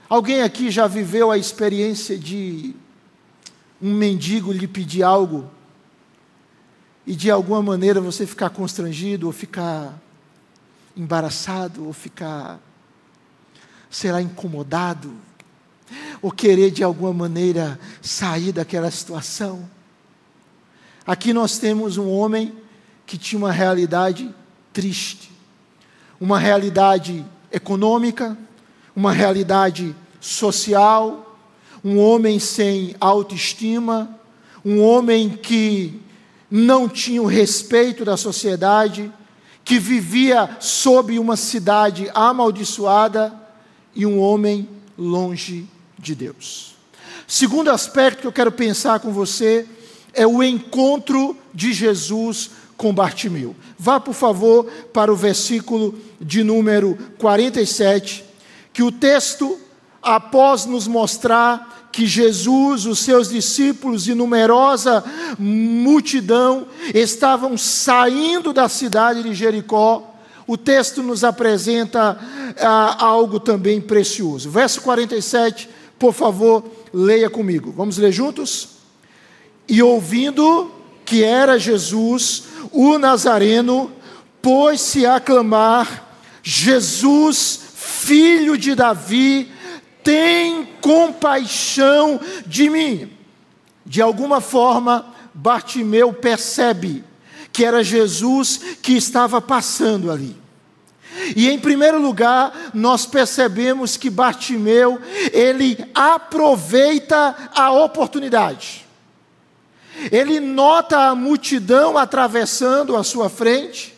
Alguém 0.08 0.42
aqui 0.42 0.72
já 0.72 0.88
viveu 0.88 1.32
a 1.32 1.38
experiência 1.38 2.18
de 2.18 2.74
um 3.82 3.94
mendigo 3.94 4.54
lhe 4.54 4.68
pedir 4.68 5.04
algo 5.04 5.52
e 7.08 7.16
de 7.16 7.32
alguma 7.32 7.64
maneira 7.64 8.02
você 8.02 8.28
ficar 8.28 8.50
constrangido, 8.50 9.28
ou 9.28 9.32
ficar 9.32 9.98
embaraçado, 10.96 11.86
ou 11.86 11.94
ficar, 11.94 12.60
será 13.90 14.22
incomodado, 14.22 15.14
ou 16.22 16.30
querer 16.30 16.70
de 16.70 16.84
alguma 16.84 17.14
maneira 17.14 17.80
sair 18.02 18.52
daquela 18.52 18.92
situação. 18.92 19.70
Aqui 21.06 21.32
nós 21.32 21.58
temos 21.58 21.96
um 21.96 22.10
homem 22.10 22.54
que 23.06 23.18
tinha 23.18 23.40
uma 23.40 23.54
realidade 23.54 24.30
triste, 24.74 25.32
uma 26.20 26.38
realidade 26.38 27.26
econômica, 27.50 28.38
uma 28.94 29.14
realidade 29.14 29.96
social, 30.20 31.40
um 31.82 32.00
homem 32.00 32.38
sem 32.38 32.98
autoestima, 33.00 34.20
um 34.66 34.82
homem 34.82 35.30
que 35.30 36.02
não 36.50 36.88
tinha 36.88 37.22
o 37.22 37.26
respeito 37.26 38.06
da 38.06 38.16
sociedade, 38.16 39.12
que 39.64 39.80
vivia 39.80 40.58
sob 40.60 41.20
uma 41.20 41.36
cidade 41.36 42.10
amaldiçoada 42.14 43.34
e 43.94 44.06
um 44.06 44.20
homem 44.20 44.68
longe 44.98 45.68
de 46.00 46.16
Deus. 46.16 46.76
Segundo 47.28 47.70
aspecto 47.70 48.22
que 48.22 48.28
eu 48.28 48.32
quero 48.32 48.52
pensar 48.52 49.00
com 49.02 49.12
você 49.12 49.68
é 50.14 50.26
o 50.26 50.42
encontro 50.42 51.38
de 51.54 51.74
Jesus 51.74 52.52
com 52.78 52.94
Bartimeu. 52.94 53.56
Vá, 53.78 54.00
por 54.00 54.14
favor, 54.14 54.66
para 54.94 55.12
o 55.12 55.16
versículo 55.16 56.00
de 56.22 56.44
número 56.44 56.98
47, 57.18 58.24
que 58.72 58.84
o 58.84 58.92
texto, 58.92 59.60
após 60.02 60.66
nos 60.66 60.88
mostrar 60.88 61.77
que 61.98 62.06
Jesus, 62.06 62.86
os 62.86 63.00
seus 63.00 63.30
discípulos 63.30 64.08
e 64.08 64.14
numerosa 64.14 65.04
multidão 65.40 66.68
estavam 66.94 67.58
saindo 67.58 68.54
da 68.54 68.70
cidade 68.70 69.24
de 69.24 69.34
Jericó. 69.34 70.14
o 70.46 70.56
texto 70.56 71.02
nos 71.02 71.24
apresenta 71.24 72.20
ah, 72.62 73.04
algo 73.04 73.40
também 73.40 73.82
precioso. 73.82 74.48
Verso 74.48 74.80
47, 74.82 75.68
por 75.98 76.14
favor, 76.14 76.64
leia 76.94 77.32
comigo. 77.32 77.74
Vamos 77.76 77.98
ler 77.98 78.12
juntos? 78.12 78.70
E 79.68 79.82
ouvindo 79.82 80.72
que 81.04 81.24
era 81.24 81.58
Jesus, 81.58 82.44
o 82.72 83.00
Nazareno, 83.00 83.92
pôs-se 84.40 85.04
a 85.04 85.20
clamar: 85.20 86.16
Jesus, 86.44 87.60
filho 87.74 88.56
de 88.56 88.76
Davi, 88.76 89.52
tem 90.08 90.64
compaixão 90.80 92.18
de 92.46 92.70
mim. 92.70 93.12
De 93.86 94.02
alguma 94.02 94.40
forma, 94.40 95.14
Bartimeu 95.34 96.14
percebe 96.14 97.04
que 97.52 97.66
era 97.66 97.84
Jesus 97.84 98.78
que 98.82 98.94
estava 98.94 99.42
passando 99.42 100.10
ali. 100.10 100.34
E 101.36 101.50
em 101.50 101.60
primeiro 101.60 102.02
lugar, 102.02 102.72
nós 102.74 103.06
percebemos 103.06 103.98
que 103.98 104.10
Bartimeu, 104.10 104.98
ele 105.34 105.78
aproveita 105.94 107.36
a 107.54 107.70
oportunidade. 107.74 108.86
Ele 110.10 110.40
nota 110.40 111.10
a 111.10 111.16
multidão 111.16 111.98
atravessando 111.98 112.96
a 112.96 113.04
sua 113.04 113.28
frente 113.28 113.94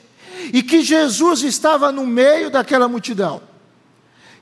e 0.52 0.63
que 0.63 0.82
Jesus 0.82 1.43
estava 1.43 1.91
no 1.91 2.08
meio 2.08 2.50
daquela 2.50 2.88
multidão. 2.88 3.49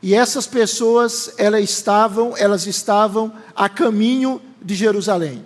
E 0.01 0.13
essas 0.13 0.45
pessoas, 0.45 1.33
elas 1.37 1.63
estavam, 1.63 2.35
elas 2.37 2.67
estavam 2.67 3.33
a 3.55 3.67
caminho 3.67 4.41
de 4.61 4.75
Jerusalém, 4.75 5.45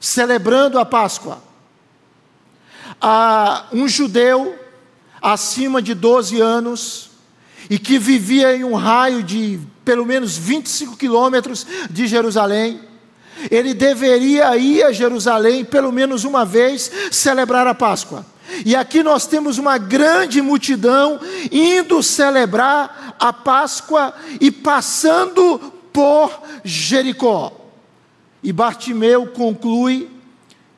celebrando 0.00 0.78
a 0.78 0.84
Páscoa. 0.84 1.38
Ah, 3.00 3.66
um 3.72 3.86
judeu 3.86 4.58
acima 5.20 5.80
de 5.80 5.94
12 5.94 6.40
anos 6.40 7.10
e 7.70 7.78
que 7.78 7.98
vivia 7.98 8.54
em 8.56 8.64
um 8.64 8.74
raio 8.74 9.22
de 9.22 9.58
pelo 9.84 10.04
menos 10.04 10.36
25 10.36 10.96
quilômetros 10.96 11.66
de 11.90 12.06
Jerusalém, 12.06 12.80
ele 13.50 13.74
deveria 13.74 14.56
ir 14.56 14.82
a 14.82 14.92
Jerusalém 14.92 15.64
pelo 15.64 15.92
menos 15.92 16.24
uma 16.24 16.44
vez 16.44 16.90
celebrar 17.10 17.66
a 17.66 17.74
Páscoa. 17.74 18.24
E 18.64 18.76
aqui 18.76 19.02
nós 19.02 19.26
temos 19.26 19.58
uma 19.58 19.78
grande 19.78 20.42
multidão 20.42 21.18
indo 21.50 22.02
celebrar 22.02 23.16
a 23.18 23.32
Páscoa 23.32 24.14
e 24.40 24.50
passando 24.50 25.58
por 25.92 26.30
Jericó. 26.62 27.52
E 28.42 28.52
Bartimeu 28.52 29.26
conclui 29.28 30.10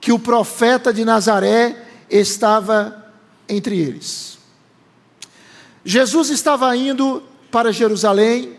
que 0.01 0.13
o 0.13 0.19
profeta 0.19 0.93
de 0.93 1.05
Nazaré 1.05 1.85
estava 2.09 3.07
entre 3.49 3.79
eles. 3.79 4.39
Jesus 5.85 6.31
estava 6.31 6.77
indo 6.77 7.23
para 7.51 7.73
Jerusalém, 7.73 8.57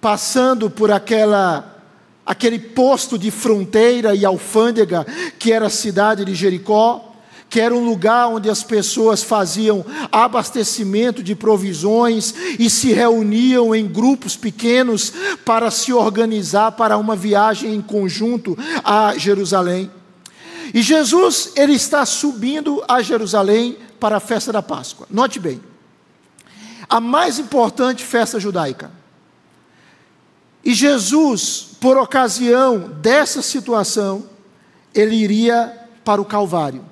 passando 0.00 0.70
por 0.70 0.90
aquela 0.90 1.74
aquele 2.24 2.58
posto 2.58 3.18
de 3.18 3.30
fronteira 3.30 4.14
e 4.14 4.22
alfândega 4.22 5.06
que 5.38 5.50
era 5.50 5.68
a 5.68 5.70
cidade 5.70 6.26
de 6.26 6.34
Jericó 6.34 7.07
que 7.48 7.60
era 7.60 7.74
um 7.74 7.84
lugar 7.84 8.28
onde 8.28 8.50
as 8.50 8.62
pessoas 8.62 9.22
faziam 9.22 9.84
abastecimento 10.12 11.22
de 11.22 11.34
provisões 11.34 12.34
e 12.58 12.68
se 12.68 12.92
reuniam 12.92 13.74
em 13.74 13.86
grupos 13.86 14.36
pequenos 14.36 15.12
para 15.44 15.70
se 15.70 15.92
organizar 15.92 16.72
para 16.72 16.98
uma 16.98 17.16
viagem 17.16 17.74
em 17.74 17.80
conjunto 17.80 18.56
a 18.84 19.16
Jerusalém. 19.16 19.90
E 20.74 20.82
Jesus, 20.82 21.52
ele 21.56 21.72
está 21.72 22.04
subindo 22.04 22.84
a 22.86 23.00
Jerusalém 23.00 23.78
para 23.98 24.18
a 24.18 24.20
festa 24.20 24.52
da 24.52 24.62
Páscoa. 24.62 25.06
Note 25.10 25.40
bem, 25.40 25.60
a 26.88 27.00
mais 27.00 27.38
importante 27.38 28.04
festa 28.04 28.38
judaica. 28.38 28.90
E 30.62 30.74
Jesus, 30.74 31.70
por 31.80 31.96
ocasião 31.96 32.90
dessa 33.00 33.40
situação, 33.40 34.28
ele 34.94 35.14
iria 35.16 35.88
para 36.04 36.20
o 36.20 36.24
Calvário. 36.24 36.84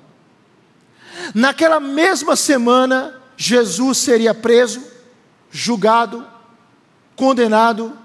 Naquela 1.33 1.79
mesma 1.79 2.35
semana, 2.35 3.15
Jesus 3.35 3.97
seria 3.99 4.33
preso, 4.33 4.81
julgado, 5.51 6.25
condenado 7.15 7.97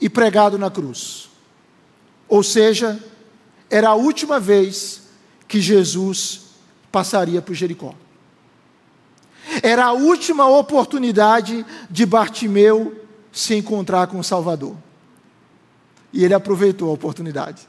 e 0.00 0.08
pregado 0.08 0.58
na 0.58 0.70
cruz. 0.70 1.30
Ou 2.28 2.42
seja, 2.42 3.02
era 3.70 3.90
a 3.90 3.94
última 3.94 4.38
vez 4.40 5.02
que 5.48 5.60
Jesus 5.60 6.42
passaria 6.90 7.40
por 7.42 7.54
Jericó. 7.54 7.94
Era 9.62 9.86
a 9.86 9.92
última 9.92 10.46
oportunidade 10.48 11.64
de 11.90 12.06
Bartimeu 12.06 13.06
se 13.32 13.54
encontrar 13.54 14.06
com 14.06 14.18
o 14.18 14.24
Salvador. 14.24 14.76
E 16.12 16.24
ele 16.24 16.34
aproveitou 16.34 16.90
a 16.90 16.92
oportunidade. 16.92 17.66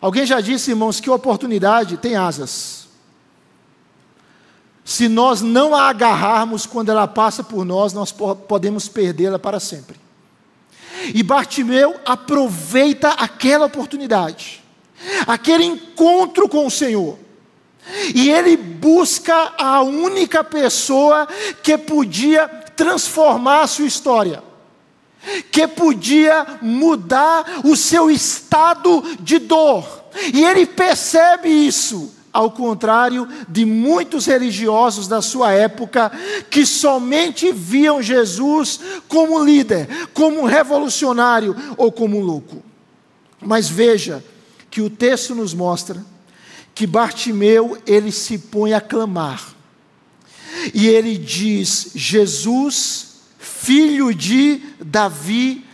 Alguém 0.00 0.24
já 0.24 0.40
disse, 0.40 0.70
irmãos, 0.70 1.00
que 1.00 1.10
oportunidade 1.10 1.96
tem 1.96 2.14
asas. 2.14 2.83
Se 4.84 5.08
nós 5.08 5.40
não 5.40 5.74
a 5.74 5.88
agarrarmos 5.88 6.66
quando 6.66 6.90
ela 6.90 7.08
passa 7.08 7.42
por 7.42 7.64
nós, 7.64 7.94
nós 7.94 8.12
podemos 8.12 8.86
perdê-la 8.86 9.38
para 9.38 9.58
sempre. 9.58 9.96
E 11.14 11.22
Bartimeu 11.22 11.98
aproveita 12.04 13.10
aquela 13.10 13.66
oportunidade, 13.66 14.62
aquele 15.26 15.64
encontro 15.64 16.48
com 16.48 16.66
o 16.66 16.70
Senhor. 16.70 17.18
E 18.14 18.30
ele 18.30 18.56
busca 18.56 19.54
a 19.58 19.82
única 19.82 20.44
pessoa 20.44 21.26
que 21.62 21.76
podia 21.76 22.46
transformar 22.76 23.62
a 23.62 23.66
sua 23.66 23.86
história, 23.86 24.42
que 25.50 25.66
podia 25.66 26.58
mudar 26.60 27.60
o 27.64 27.74
seu 27.74 28.10
estado 28.10 29.02
de 29.20 29.38
dor. 29.38 30.04
E 30.32 30.44
ele 30.44 30.66
percebe 30.66 31.48
isso 31.48 32.12
ao 32.34 32.50
contrário 32.50 33.28
de 33.48 33.64
muitos 33.64 34.26
religiosos 34.26 35.06
da 35.06 35.22
sua 35.22 35.52
época, 35.52 36.10
que 36.50 36.66
somente 36.66 37.52
viam 37.52 38.02
Jesus 38.02 38.80
como 39.06 39.42
líder, 39.42 39.88
como 40.12 40.44
revolucionário 40.44 41.54
ou 41.76 41.92
como 41.92 42.18
louco. 42.18 42.60
Mas 43.40 43.68
veja 43.68 44.22
que 44.68 44.82
o 44.82 44.90
texto 44.90 45.32
nos 45.32 45.54
mostra 45.54 46.04
que 46.74 46.88
Bartimeu 46.88 47.78
ele 47.86 48.10
se 48.10 48.36
põe 48.36 48.72
a 48.72 48.80
clamar. 48.80 49.54
E 50.74 50.88
ele 50.88 51.16
diz: 51.16 51.92
Jesus, 51.94 53.20
filho 53.38 54.12
de 54.12 54.60
Davi, 54.84 55.64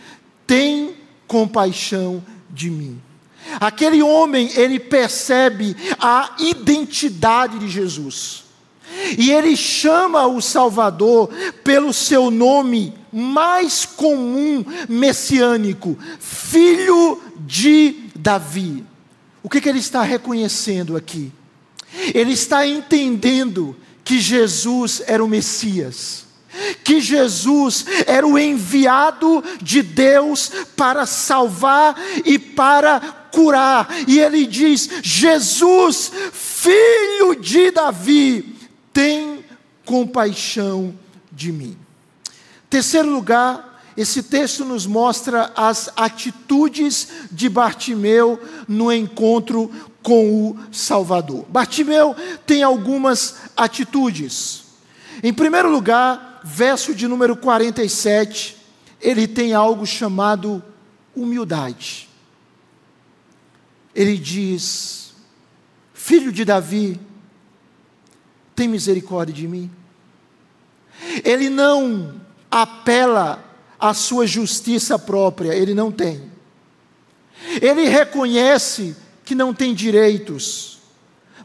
tem 0.45 0.95
compaixão 1.25 2.23
de 2.51 2.69
mim. 2.69 3.01
Aquele 3.59 4.01
homem, 4.01 4.51
ele 4.55 4.79
percebe 4.79 5.75
a 5.99 6.35
identidade 6.39 7.59
de 7.59 7.69
Jesus. 7.69 8.43
E 9.17 9.31
ele 9.31 9.55
chama 9.55 10.27
o 10.27 10.41
Salvador 10.41 11.29
pelo 11.63 11.93
seu 11.93 12.29
nome 12.29 12.93
mais 13.11 13.85
comum 13.85 14.63
messiânico, 14.87 15.97
filho 16.19 17.21
de 17.39 18.09
Davi. 18.15 18.85
O 19.43 19.49
que, 19.49 19.59
que 19.59 19.69
ele 19.69 19.79
está 19.79 20.01
reconhecendo 20.01 20.95
aqui? 20.95 21.31
Ele 22.13 22.31
está 22.33 22.65
entendendo 22.65 23.75
que 24.03 24.19
Jesus 24.19 25.01
era 25.07 25.23
o 25.23 25.27
Messias 25.27 26.31
que 26.83 26.99
Jesus 26.99 27.85
era 28.05 28.27
o 28.27 28.37
enviado 28.37 29.43
de 29.61 29.81
Deus 29.81 30.51
para 30.75 31.05
salvar 31.05 31.95
e 32.25 32.37
para 32.37 33.20
curar. 33.31 33.87
E 34.07 34.19
ele 34.19 34.45
diz: 34.45 34.89
Jesus, 35.01 36.11
filho 36.31 37.35
de 37.39 37.71
Davi, 37.71 38.55
tem 38.93 39.43
compaixão 39.85 40.93
de 41.31 41.51
mim. 41.51 41.77
Terceiro 42.69 43.09
lugar, 43.09 43.83
esse 43.97 44.23
texto 44.23 44.63
nos 44.63 44.85
mostra 44.85 45.51
as 45.55 45.89
atitudes 45.95 47.07
de 47.31 47.49
Bartimeu 47.49 48.39
no 48.67 48.91
encontro 48.91 49.69
com 50.01 50.49
o 50.49 50.59
Salvador. 50.71 51.45
Bartimeu 51.49 52.15
tem 52.45 52.63
algumas 52.63 53.35
atitudes. 53.55 54.63
Em 55.21 55.33
primeiro 55.33 55.69
lugar, 55.69 56.39
verso 56.43 56.95
de 56.95 57.07
número 57.07 57.35
47, 57.35 58.57
ele 58.99 59.27
tem 59.27 59.53
algo 59.53 59.85
chamado 59.85 60.63
humildade. 61.15 62.09
Ele 63.93 64.17
diz: 64.17 65.13
Filho 65.93 66.31
de 66.31 66.45
Davi, 66.45 66.99
tem 68.55 68.67
misericórdia 68.67 69.33
de 69.33 69.47
mim. 69.47 69.69
Ele 71.23 71.49
não 71.49 72.21
apela 72.49 73.43
à 73.79 73.93
sua 73.93 74.27
justiça 74.27 74.99
própria, 74.99 75.53
ele 75.53 75.73
não 75.73 75.91
tem. 75.91 76.31
Ele 77.61 77.87
reconhece 77.87 78.95
que 79.25 79.33
não 79.33 79.53
tem 79.53 79.73
direitos, 79.73 80.79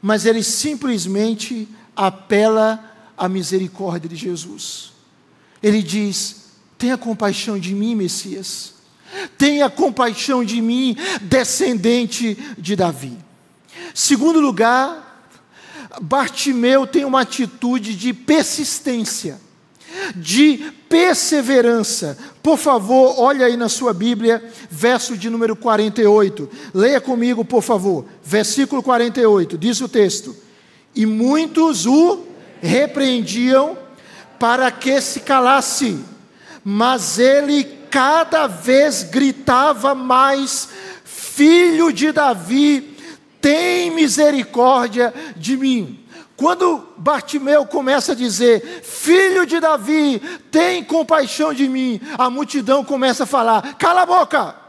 mas 0.03 0.27
ele 0.27 0.43
simplesmente 0.43 1.69
apela 1.95 2.83
a 3.17 3.29
misericórdia 3.29 4.09
de 4.09 4.17
Jesus. 4.17 4.93
Ele 5.63 5.83
diz: 5.83 6.51
Tenha 6.77 6.99
compaixão 6.99 7.59
de 7.59 7.75
mim, 7.75 7.95
Messias. 7.95 8.76
Tenha 9.39 9.71
compaixão 9.71 10.45
de 10.45 10.61
mim, 10.61 10.97
descendente 11.23 12.37
de 12.59 12.77
Davi. 12.77 13.17
Segundo 13.95 14.41
lugar, 14.41 15.07
Bartimeu 16.01 16.87
tem 16.87 17.05
uma 17.05 17.23
atitude 17.23 17.95
de 17.95 18.13
persistência, 18.13 19.41
de 20.15 20.73
perseverança. 20.89 22.19
Por 22.43 22.59
favor, 22.59 23.19
olha 23.19 23.47
aí 23.47 23.57
na 23.57 23.69
sua 23.69 23.95
Bíblia, 23.95 24.43
verso 24.71 25.17
de 25.17 25.31
número 25.31 25.57
48. 25.57 26.49
Leia 26.75 27.01
comigo, 27.01 27.45
por 27.45 27.63
favor. 27.63 28.05
Versículo 28.23 28.83
48, 28.83 29.57
diz 29.57 29.81
o 29.81 29.89
texto: 29.89 30.37
E 30.95 31.07
muitos 31.07 31.87
o 31.87 32.25
repreendiam 32.61 33.79
para 34.39 34.71
que 34.71 35.01
se 35.01 35.21
calasse, 35.21 35.99
mas 36.69 37.21
ele 37.21 37.63
cada 37.89 38.49
vez 38.49 39.05
gritava 39.05 39.95
mais: 39.95 40.69
Filho 41.05 41.93
de 41.93 42.11
Davi, 42.11 42.99
tem 43.41 43.93
misericórdia 43.93 45.15
de 45.37 45.57
mim. 45.57 46.05
Quando 46.37 46.89
Bartimeu 46.97 47.65
começa 47.67 48.13
a 48.13 48.15
dizer, 48.17 48.83
filho 48.83 49.47
de 49.47 49.61
Davi, 49.61 50.21
tem 50.51 50.83
compaixão 50.83 51.55
de 51.55 51.69
mim, 51.69 52.01
a 52.19 52.29
multidão 52.29 52.85
começa 52.85 53.23
a 53.23 53.27
falar, 53.27 53.77
cala 53.77 54.03
a 54.03 54.07
boca. 54.07 54.66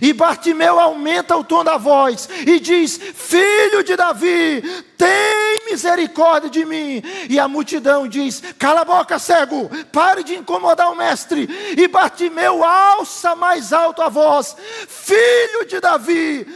E 0.00 0.12
Bartimeu 0.12 0.80
aumenta 0.80 1.36
o 1.36 1.44
tom 1.44 1.62
da 1.62 1.76
voz 1.76 2.28
e 2.46 2.58
diz: 2.60 2.96
Filho 2.96 3.82
de 3.82 3.96
Davi, 3.96 4.62
tem 4.96 5.70
misericórdia 5.70 6.50
de 6.50 6.64
mim. 6.64 7.02
E 7.28 7.38
a 7.38 7.48
multidão 7.48 8.08
diz: 8.08 8.42
Cala 8.58 8.82
a 8.82 8.84
boca, 8.84 9.18
cego, 9.18 9.70
pare 9.92 10.22
de 10.22 10.34
incomodar 10.34 10.90
o 10.90 10.96
mestre. 10.96 11.48
E 11.76 11.86
Bartimeu 11.88 12.64
alça 12.64 13.34
mais 13.34 13.72
alto 13.72 14.02
a 14.02 14.08
voz: 14.08 14.56
Filho 14.88 15.66
de 15.66 15.80
Davi, 15.80 16.46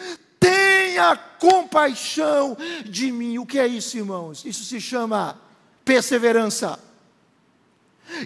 tenha 0.41 1.17
compaixão 1.39 2.57
de 2.85 3.13
mim. 3.13 3.39
O 3.39 3.47
que 3.47 3.59
é 3.59 3.67
isso, 3.67 3.97
irmãos? 3.97 4.45
Isso 4.45 4.65
se 4.65 4.81
chama 4.81 5.39
perseverança. 5.85 6.88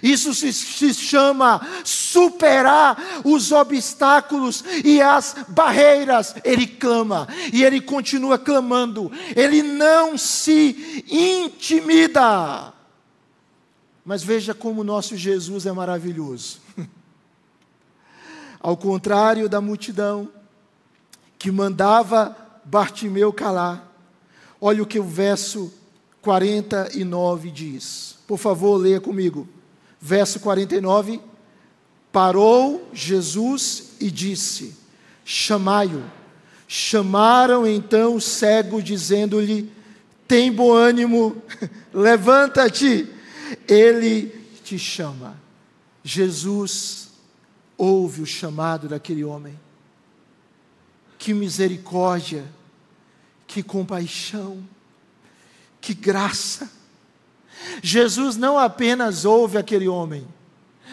Isso 0.01 0.33
se, 0.33 0.51
se, 0.53 0.93
chama 0.93 1.61
superar 1.83 3.21
os 3.23 3.51
obstáculos 3.51 4.63
e 4.83 5.01
as 5.01 5.35
barreiras. 5.49 6.35
Ele 6.43 6.65
clama 6.65 7.27
e 7.51 7.63
ele 7.63 7.81
continua 7.81 8.37
clamando. 8.39 9.11
Ele 9.35 9.61
não 9.61 10.17
se 10.17 11.05
intimida. 11.09 12.73
Mas 14.05 14.23
veja 14.23 14.53
como 14.53 14.81
o 14.81 14.85
nosso 14.85 15.15
Jesus 15.15 15.65
é 15.65 15.71
maravilhoso. 15.71 16.59
Ao 18.59 18.75
contrário 18.77 19.49
da 19.49 19.61
multidão 19.61 20.29
que 21.37 21.51
mandava 21.51 22.37
Bartimeu 22.65 23.33
calar, 23.33 23.91
olha 24.59 24.81
o 24.81 24.85
que 24.85 24.99
o 24.99 25.03
verso 25.03 25.73
49 26.21 27.51
diz. 27.51 28.17
Por 28.25 28.37
favor, 28.37 28.77
leia 28.77 29.01
comigo 29.01 29.47
verso 30.05 30.41
49, 30.41 31.21
parou 32.11 32.89
Jesus 32.91 33.93
e 34.01 34.11
disse: 34.11 34.75
Chamai-o. 35.23 36.03
Chamaram 36.67 37.65
então 37.65 38.15
o 38.15 38.21
cego, 38.21 38.83
dizendo-lhe: 38.83 39.71
Tem 40.27 40.51
bom 40.51 40.73
ânimo, 40.73 41.41
levanta-te, 41.93 43.07
ele 43.65 44.27
te 44.61 44.77
chama. 44.77 45.41
Jesus 46.03 47.11
ouve 47.77 48.23
o 48.23 48.25
chamado 48.25 48.89
daquele 48.89 49.23
homem. 49.23 49.57
Que 51.17 51.33
misericórdia, 51.33 52.43
que 53.47 53.63
compaixão, 53.63 54.61
que 55.79 55.93
graça 55.93 56.82
Jesus 57.81 58.37
não 58.37 58.57
apenas 58.57 59.25
ouve 59.25 59.57
aquele 59.57 59.87
homem, 59.87 60.27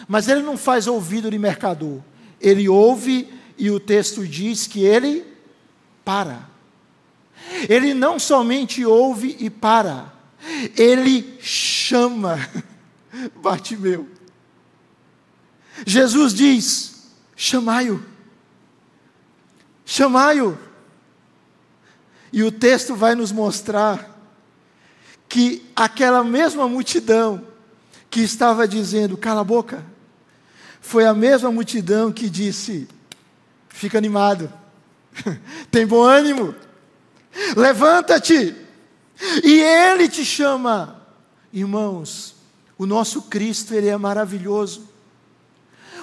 mas 0.07 0.27
ele 0.27 0.41
não 0.41 0.57
faz 0.57 0.87
ouvido 0.87 1.29
de 1.29 1.37
mercador. 1.37 2.01
Ele 2.39 2.67
ouve 2.67 3.31
e 3.57 3.69
o 3.69 3.79
texto 3.79 4.27
diz 4.27 4.67
que 4.67 4.83
ele 4.83 5.25
para. 6.03 6.49
Ele 7.69 7.93
não 7.93 8.17
somente 8.17 8.85
ouve 8.85 9.35
e 9.39 9.49
para, 9.49 10.11
ele 10.77 11.37
chama 11.39 12.39
Bartimeu. 13.41 14.09
Jesus 15.85 16.33
diz: 16.33 17.11
chamai-o, 17.35 18.03
chamai-o. 19.85 20.57
E 22.33 22.43
o 22.43 22.51
texto 22.51 22.95
vai 22.95 23.13
nos 23.13 23.31
mostrar 23.31 24.10
que 25.31 25.65
aquela 25.73 26.25
mesma 26.25 26.67
multidão 26.67 27.41
que 28.09 28.19
estava 28.19 28.67
dizendo, 28.67 29.15
cala 29.15 29.39
a 29.39 29.45
boca, 29.45 29.81
foi 30.81 31.05
a 31.05 31.13
mesma 31.13 31.49
multidão 31.49 32.11
que 32.11 32.29
disse, 32.29 32.85
fica 33.69 33.97
animado, 33.97 34.51
tem 35.71 35.87
bom 35.87 36.03
ânimo, 36.03 36.53
levanta-te, 37.55 38.53
e 39.41 39.61
Ele 39.61 40.09
te 40.09 40.25
chama. 40.25 41.01
Irmãos, 41.53 42.35
o 42.77 42.85
nosso 42.85 43.21
Cristo, 43.21 43.73
Ele 43.73 43.87
é 43.87 43.95
maravilhoso. 43.95 44.89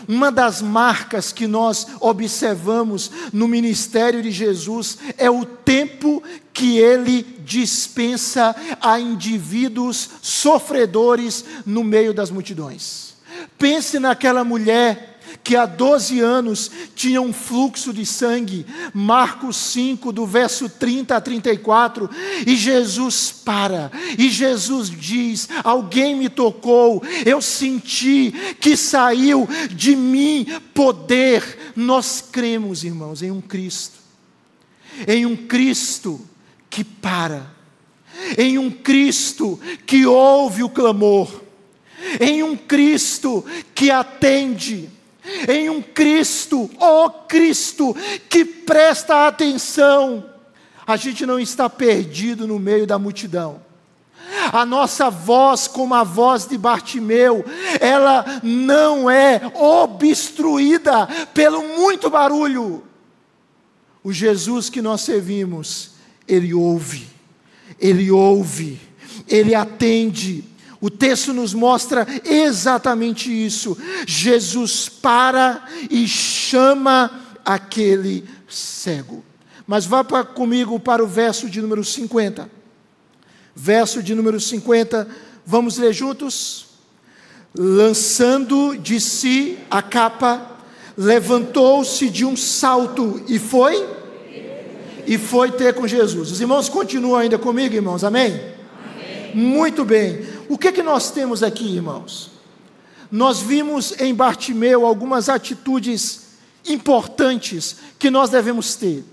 Uma 0.06 0.30
das 0.30 0.62
marcas 0.62 1.32
que 1.32 1.46
nós 1.46 1.87
observamos 2.00 3.11
no 3.32 3.48
ministério 3.48 4.22
de 4.22 4.30
Jesus 4.30 4.98
é 5.16 5.30
o 5.30 5.44
tempo 5.44 6.22
que 6.52 6.78
ele 6.78 7.22
dispensa 7.40 8.54
a 8.80 8.98
indivíduos 8.98 10.11
sofredores 10.20 11.44
no 11.64 11.82
meio 11.82 12.12
das 12.12 12.30
multidões. 12.30 13.14
Pense 13.56 13.98
naquela 13.98 14.44
mulher 14.44 15.17
que 15.42 15.57
há 15.57 15.64
12 15.64 16.20
anos 16.20 16.70
tinha 16.94 17.22
um 17.22 17.33
fluxo 17.33 17.92
de 17.92 18.05
sangue, 18.05 18.66
Marcos 18.92 19.57
5, 19.57 20.12
do 20.12 20.27
verso 20.27 20.68
30 20.68 21.16
a 21.16 21.20
34, 21.20 22.11
e 22.46 22.55
Jesus 22.55 23.33
para, 23.33 23.90
e 24.18 24.29
Jesus 24.29 24.90
diz: 24.90 25.48
Alguém 25.64 26.14
me 26.14 26.29
tocou, 26.29 27.03
eu 27.24 27.40
senti 27.40 28.31
que 28.61 28.77
saiu 28.77 29.48
de 29.70 29.96
mim 29.96 30.46
poder. 30.74 31.72
Nós 31.74 32.22
cremos, 32.31 32.85
irmãos, 32.85 33.22
em 33.22 33.31
um 33.31 33.40
Cristo, 33.40 33.98
em 35.07 35.24
um 35.24 35.35
Cristo 35.35 36.20
que 36.68 36.85
para, 36.85 37.51
em 38.37 38.59
um 38.59 38.70
Cristo 38.70 39.59
que 39.87 40.05
ouve 40.05 40.62
o 40.62 40.68
clamor, 40.68 41.42
em 42.20 42.42
um 42.42 42.55
Cristo 42.55 43.44
que 43.74 43.90
atende 43.90 44.97
em 45.48 45.68
um 45.70 45.82
Cristo, 45.82 46.70
ó 46.78 47.06
oh 47.06 47.10
Cristo, 47.10 47.94
que 48.28 48.44
presta 48.44 49.26
atenção. 49.26 50.24
A 50.86 50.96
gente 50.96 51.26
não 51.26 51.38
está 51.38 51.68
perdido 51.68 52.46
no 52.46 52.58
meio 52.58 52.86
da 52.86 52.98
multidão. 52.98 53.60
A 54.52 54.64
nossa 54.64 55.10
voz, 55.10 55.66
como 55.66 55.94
a 55.94 56.04
voz 56.04 56.46
de 56.46 56.56
Bartimeu, 56.56 57.44
ela 57.80 58.24
não 58.42 59.10
é 59.10 59.40
obstruída 59.54 61.06
pelo 61.32 61.62
muito 61.76 62.10
barulho. 62.10 62.82
O 64.02 64.12
Jesus 64.12 64.70
que 64.70 64.80
nós 64.80 65.00
servimos, 65.02 65.92
ele 66.26 66.54
ouve, 66.54 67.06
ele 67.80 68.10
ouve, 68.10 68.80
ele 69.26 69.54
atende, 69.54 70.44
o 70.80 70.88
texto 70.88 71.32
nos 71.32 71.52
mostra 71.52 72.06
exatamente 72.24 73.30
isso. 73.30 73.76
Jesus 74.06 74.88
para 74.88 75.64
e 75.90 76.06
chama 76.06 77.10
aquele 77.44 78.24
cego. 78.48 79.24
Mas 79.66 79.84
vá 79.84 80.04
pra, 80.04 80.24
comigo 80.24 80.78
para 80.78 81.02
o 81.02 81.06
verso 81.06 81.48
de 81.50 81.60
número 81.60 81.84
50. 81.84 82.48
Verso 83.54 84.02
de 84.02 84.14
número 84.14 84.40
50, 84.40 85.08
vamos 85.44 85.78
ler 85.78 85.92
juntos? 85.92 86.66
Lançando 87.52 88.76
de 88.78 89.00
si 89.00 89.58
a 89.68 89.82
capa, 89.82 90.58
levantou-se 90.96 92.08
de 92.08 92.24
um 92.24 92.36
salto 92.36 93.20
e 93.26 93.38
foi? 93.38 93.84
E 95.06 95.18
foi 95.18 95.50
ter 95.50 95.74
com 95.74 95.88
Jesus. 95.88 96.30
Os 96.30 96.40
irmãos 96.40 96.68
continuam 96.68 97.16
ainda 97.18 97.38
comigo, 97.38 97.74
irmãos, 97.74 98.04
amém? 98.04 98.32
amém. 98.32 99.34
Muito 99.34 99.84
bem. 99.84 100.38
O 100.48 100.56
que, 100.56 100.72
que 100.72 100.82
nós 100.82 101.11
temos 101.11 101.42
aqui, 101.42 101.76
irmãos? 101.76 102.30
Nós 103.11 103.40
vimos 103.40 103.92
em 104.00 104.14
Bartimeu 104.14 104.87
algumas 104.87 105.28
atitudes 105.28 106.28
importantes 106.66 107.76
que 107.98 108.11
nós 108.11 108.30
devemos 108.30 108.74
ter: 108.74 109.04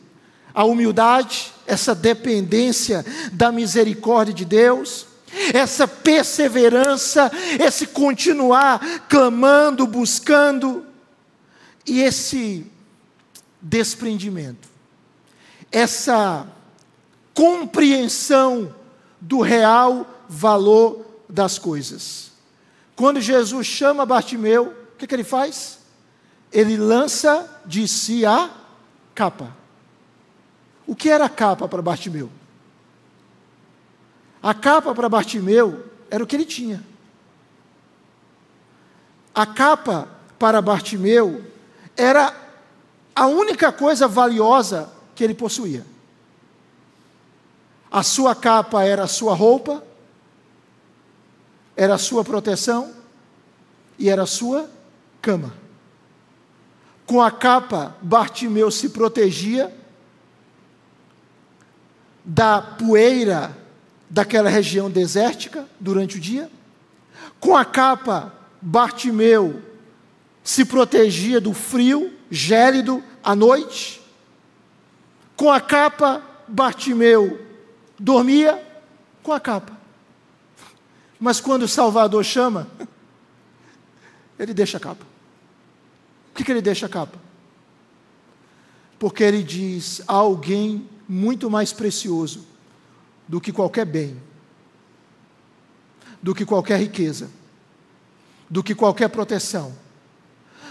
a 0.53 0.63
humildade, 0.63 1.53
essa 1.67 1.93
dependência 1.93 3.05
da 3.33 3.51
misericórdia 3.51 4.33
de 4.33 4.45
Deus, 4.45 5.07
essa 5.53 5.87
perseverança, 5.87 7.31
esse 7.59 7.87
continuar 7.87 9.07
clamando, 9.09 9.85
buscando, 9.85 10.85
e 11.85 12.01
esse 12.01 12.65
desprendimento, 13.61 14.67
essa 15.71 16.47
compreensão 17.33 18.73
do 19.19 19.41
real 19.41 20.07
valor 20.29 21.14
das 21.35 21.59
coisas. 21.59 22.31
Quando 22.95 23.19
Jesus 23.19 23.67
chama 23.67 24.05
Bartimeu, 24.05 24.73
o 24.93 24.97
que, 24.97 25.05
que 25.05 25.13
ele 25.13 25.25
faz? 25.25 25.79
Ele 26.51 26.77
lança 26.77 27.61
de 27.65 27.87
si 27.87 28.25
a 28.25 28.49
capa. 29.13 29.53
O 30.87 30.95
que 30.95 31.09
era 31.09 31.25
a 31.25 31.29
capa 31.29 31.67
para 31.67 31.81
Bartimeu? 31.81 32.31
A 34.41 34.53
capa 34.53 34.95
para 34.95 35.09
Bartimeu 35.09 35.85
era 36.09 36.23
o 36.23 36.27
que 36.27 36.35
ele 36.35 36.45
tinha. 36.45 36.81
A 39.33 39.45
capa 39.45 40.07
para 40.39 40.61
Bartimeu 40.61 41.43
era 41.97 42.33
a 43.13 43.27
única 43.27 43.73
coisa 43.73 44.07
valiosa 44.07 44.89
que 45.13 45.23
ele 45.23 45.33
possuía. 45.33 45.85
A 47.91 48.03
sua 48.03 48.33
capa 48.35 48.83
era 48.83 49.03
a 49.03 49.07
sua 49.07 49.33
roupa, 49.33 49.83
era 51.75 51.95
a 51.95 51.99
sua 51.99 52.23
proteção 52.23 52.93
e 53.97 54.09
era 54.09 54.23
a 54.23 54.27
sua 54.27 54.69
cama. 55.21 55.53
Com 57.05 57.21
a 57.21 57.29
capa, 57.29 57.95
Bartimeu 58.01 58.71
se 58.71 58.89
protegia 58.89 59.73
da 62.23 62.61
poeira 62.61 63.55
daquela 64.09 64.49
região 64.49 64.89
desértica 64.89 65.67
durante 65.79 66.17
o 66.17 66.19
dia. 66.19 66.49
Com 67.39 67.55
a 67.55 67.63
capa, 67.63 68.33
Bartimeu 68.61 69.61
se 70.43 70.65
protegia 70.65 71.39
do 71.39 71.53
frio 71.53 72.11
gélido 72.29 73.03
à 73.23 73.35
noite. 73.35 74.01
Com 75.35 75.51
a 75.51 75.59
capa, 75.61 76.23
Bartimeu 76.47 77.39
dormia 77.99 78.63
com 79.21 79.31
a 79.31 79.39
capa. 79.39 79.74
Mas 81.25 81.41
quando 81.41 81.63
o 81.63 81.67
Salvador 81.67 82.23
chama, 82.23 82.67
ele 84.37 84.53
deixa 84.53 84.77
a 84.77 84.79
capa. 84.79 85.03
Por 86.27 86.37
que, 86.37 86.43
que 86.43 86.51
ele 86.51 86.61
deixa 86.61 86.85
a 86.85 86.89
capa? 86.89 87.17
Porque 88.99 89.23
ele 89.23 89.41
diz: 89.41 90.03
há 90.07 90.13
alguém 90.13 90.87
muito 91.09 91.49
mais 91.49 91.73
precioso 91.73 92.45
do 93.27 93.41
que 93.41 93.51
qualquer 93.51 93.85
bem, 93.85 94.21
do 96.21 96.35
que 96.35 96.45
qualquer 96.45 96.79
riqueza, 96.79 97.31
do 98.47 98.61
que 98.61 98.75
qualquer 98.75 99.09
proteção, 99.09 99.75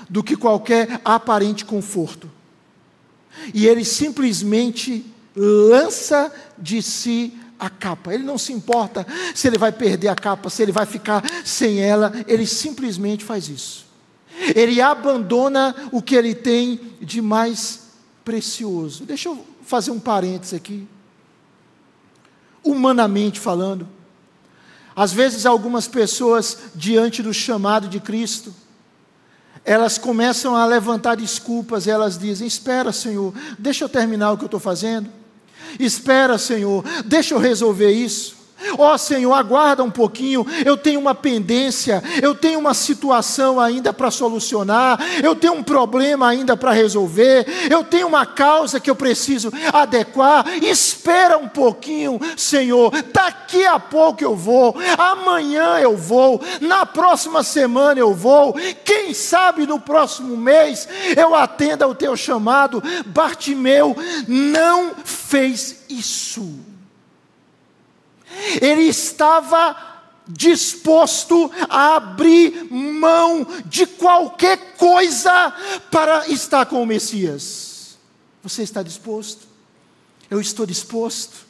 do 0.09 0.23
que 0.23 0.37
qualquer 0.37 1.01
aparente 1.05 1.64
conforto. 1.64 2.31
E 3.53 3.67
ele 3.67 3.85
simplesmente 3.85 5.05
lança 5.35 6.33
de 6.57 6.81
si 6.81 7.40
a 7.64 7.70
capa. 7.70 8.12
Ele 8.12 8.24
não 8.24 8.38
se 8.38 8.53
importa 8.53 9.07
se 9.35 9.46
ele 9.46 9.59
vai 9.59 9.72
perder 9.72 10.09
a 10.09 10.14
capa, 10.14 10.50
se 10.50 10.62
ele 10.62 10.72
vai 10.72 10.87
ficar 10.87 11.22
sem 11.44 11.81
ela, 11.81 12.12
ele 12.27 12.46
simplesmente 12.46 13.24
faz 13.24 13.48
isso. 13.48 13.87
Ele 14.55 14.81
abandona 14.81 15.74
o 15.92 16.03
que 16.03 16.14
ele 16.14 16.35
tem 16.35 16.81
de 17.00 17.22
mais 17.22 17.85
precioso. 18.24 19.05
Deixa 19.05 19.29
eu 19.29 19.44
fazer 19.62 19.90
um 19.90 20.00
parênteses 20.00 20.55
aqui. 20.55 20.87
Humanamente 22.62 23.38
falando, 23.38 23.87
às 24.96 25.12
vezes 25.12 25.44
algumas 25.44 25.87
pessoas, 25.88 26.59
diante 26.74 27.22
do 27.22 27.35
chamado 27.35 27.88
de 27.88 28.00
Cristo, 28.00 28.55
elas 29.64 29.98
começam 29.98 30.55
a 30.55 30.66
levantar 30.66 31.16
desculpas, 31.16 31.88
elas 31.88 32.18
dizem: 32.18 32.46
Espera, 32.46 32.92
Senhor, 32.92 33.33
deixa 33.59 33.85
eu 33.85 33.88
terminar 33.88 34.33
o 34.33 34.37
que 34.37 34.44
eu 34.44 34.46
estou 34.46 34.61
fazendo. 34.61 35.11
Espera, 35.79 36.38
Senhor, 36.38 36.85
deixa 37.05 37.35
eu 37.35 37.38
resolver 37.38 37.90
isso. 37.90 38.43
Ó 38.79 38.95
oh, 38.95 38.99
Senhor, 38.99 39.33
aguarda 39.33 39.83
um 39.83 39.90
pouquinho, 39.90 40.47
eu 40.64 40.77
tenho 40.77 40.99
uma 40.99 41.14
pendência, 41.14 42.03
eu 42.23 42.35
tenho 42.35 42.59
uma 42.59 42.75
situação 42.75 43.61
ainda 43.61 43.93
para 43.93 44.11
solucionar, 44.11 44.99
eu 45.23 45.35
tenho 45.35 45.55
um 45.55 45.62
problema 45.62 46.29
ainda 46.29 46.57
para 46.57 46.73
resolver, 46.73 47.47
eu 47.71 47.85
tenho 47.85 48.07
uma 48.07 48.25
causa 48.25 48.81
que 48.81 48.90
eu 48.90 48.97
preciso 48.97 49.53
adequar. 49.73 50.47
Espera 50.62 51.37
um 51.37 51.49
pouquinho, 51.49 52.19
Senhor, 52.37 52.90
daqui 53.12 53.64
a 53.67 53.79
pouco 53.79 54.25
eu 54.25 54.35
vou, 54.35 54.77
amanhã 54.99 55.79
eu 55.79 55.97
vou, 55.97 56.40
na 56.61 56.87
próxima 56.87 57.43
semana 57.43 58.01
eu 58.01 58.14
vou, 58.14 58.55
quem 58.85 59.14
sabe 59.14 59.67
no 59.67 59.79
próximo 59.79 60.37
mês 60.37 60.88
eu 61.17 61.35
atenda 61.35 61.87
o 61.87 61.95
teu 61.95 62.17
chamado. 62.17 62.83
Bartimeu 63.07 63.97
não 64.27 64.93
fez 65.05 65.85
isso. 65.88 66.74
Ele 68.61 68.83
estava 68.83 69.77
disposto 70.27 71.51
a 71.68 71.97
abrir 71.97 72.66
mão 72.70 73.47
de 73.66 73.87
qualquer 73.87 74.75
coisa 74.77 75.53
para 75.90 76.29
estar 76.29 76.66
com 76.66 76.83
o 76.83 76.87
Messias. 76.87 77.99
Você 78.42 78.62
está 78.62 78.83
disposto? 78.83 79.47
Eu 80.31 80.40
estou 80.40 80.64
disposto 80.64 81.44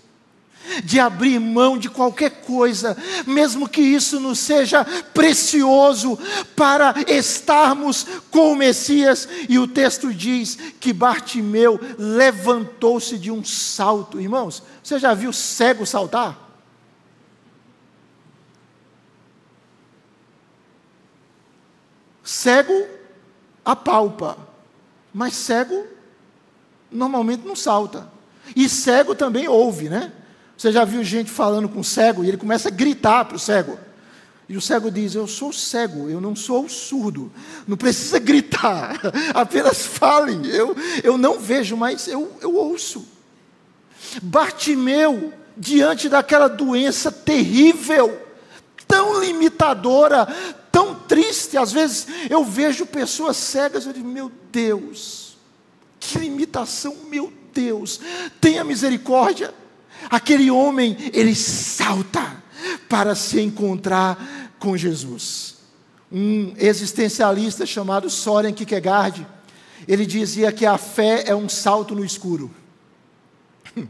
de 0.83 0.99
abrir 0.99 1.39
mão 1.39 1.77
de 1.77 1.91
qualquer 1.91 2.43
coisa, 2.43 2.97
mesmo 3.27 3.69
que 3.69 3.83
isso 3.83 4.19
nos 4.19 4.39
seja 4.39 4.85
precioso, 5.13 6.19
para 6.57 6.95
estarmos 7.07 8.07
com 8.31 8.53
o 8.53 8.57
Messias. 8.57 9.29
E 9.49 9.59
o 9.59 9.69
texto 9.69 10.13
diz 10.13 10.57
que 10.81 10.93
Bartimeu 10.93 11.79
levantou-se 11.99 13.19
de 13.19 13.31
um 13.31 13.45
salto. 13.45 14.21
Irmãos, 14.21 14.63
você 14.83 14.99
já 14.99 15.15
viu 15.15 15.33
cego 15.33 15.85
saltar? 15.85 16.44
Cego 22.25 22.87
apalpa, 23.63 24.39
mas 25.13 25.37
cego 25.37 25.87
normalmente 26.91 27.47
não 27.47 27.55
salta. 27.55 28.09
E 28.57 28.69
cego 28.69 29.15
também 29.15 29.47
ouve, 29.47 29.91
né? 29.91 30.11
Você 30.57 30.73
já 30.73 30.85
viu 30.85 31.05
gente 31.05 31.31
falando 31.31 31.69
com 31.69 31.83
cego 31.83 32.25
e 32.25 32.29
ele 32.29 32.37
começa 32.37 32.69
a 32.69 32.71
gritar 32.71 33.27
para 33.27 33.37
o 33.37 33.39
cego. 33.39 33.79
E 34.49 34.57
o 34.57 34.61
cego 34.61 34.91
diz: 34.91 35.15
Eu 35.15 35.27
sou 35.27 35.53
cego, 35.53 36.09
eu 36.09 36.21
não 36.21 36.35
sou 36.35 36.69
surdo. 36.69 37.31
Não 37.67 37.77
precisa 37.77 38.19
gritar, 38.19 39.01
apenas 39.35 39.85
fale. 39.85 40.51
Eu, 40.51 40.77
eu 41.03 41.19
não 41.19 41.39
vejo, 41.39 41.77
mas 41.77 42.09
eu, 42.09 42.31
eu 42.41 42.55
ouço. 42.55 43.07
Bartimeu, 44.23 45.33
diante 45.57 46.09
daquela 46.09 46.49
doença 46.49 47.11
terrível, 47.11 48.24
tão 48.87 49.21
limitadora, 49.21 50.27
tão 50.71 50.95
triste. 50.95 51.57
Às 51.57 51.73
vezes 51.73 52.07
eu 52.29 52.45
vejo 52.45 52.87
pessoas 52.87 53.37
cegas 53.37 53.87
eu 53.87 53.93
digo: 53.93 54.09
Meu 54.09 54.31
Deus, 54.51 55.37
que 56.01 56.19
limitação, 56.19 56.97
meu 57.09 57.33
Deus, 57.53 58.01
tenha 58.41 58.65
misericórdia. 58.65 59.55
Aquele 60.11 60.51
homem, 60.51 60.97
ele 61.13 61.35
salta 61.35 62.43
para 62.89 63.15
se 63.15 63.41
encontrar 63.41 64.53
com 64.59 64.77
Jesus. 64.77 65.57
Um 66.13 66.55
existencialista 66.59 67.65
chamado 67.65 68.11
Soren 68.11 68.53
Kierkegaard, 68.53 69.27
ele 69.87 70.07
dizia 70.07 70.53
que 70.53 70.67
a 70.67 70.79
fé 70.79 71.25
é 71.27 71.35
um 71.35 71.49
salto 71.49 71.95
no 71.95 72.05
escuro. 72.05 72.51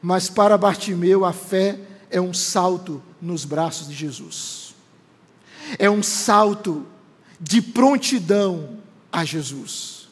Mas 0.00 0.28
para 0.28 0.58
Bartimeu, 0.58 1.24
a 1.24 1.32
fé 1.32 1.68
é 1.68 1.78
um 2.20 2.34
salto 2.34 3.02
nos 3.20 3.44
braços 3.44 3.88
de 3.88 3.94
Jesus 3.94 4.62
é 5.78 5.90
um 5.90 6.02
salto 6.02 6.86
de 7.40 7.60
prontidão 7.60 8.78
a 9.10 9.24
Jesus. 9.24 10.08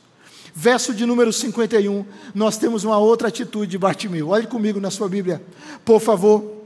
Verso 0.55 0.93
de 0.93 1.07
número 1.07 1.33
51, 1.33 2.05
nós 2.35 2.57
temos 2.57 2.85
uma 2.85 2.99
outra 2.99 3.29
atitude 3.29 3.70
de 3.70 3.79
Bartimeu. 3.79 4.29
Olhe 4.29 4.47
comigo 4.47 4.81
na 4.81 4.91
sua 4.91 5.09
Bíblia, 5.09 5.43
por 5.85 6.01
favor. 6.01 6.59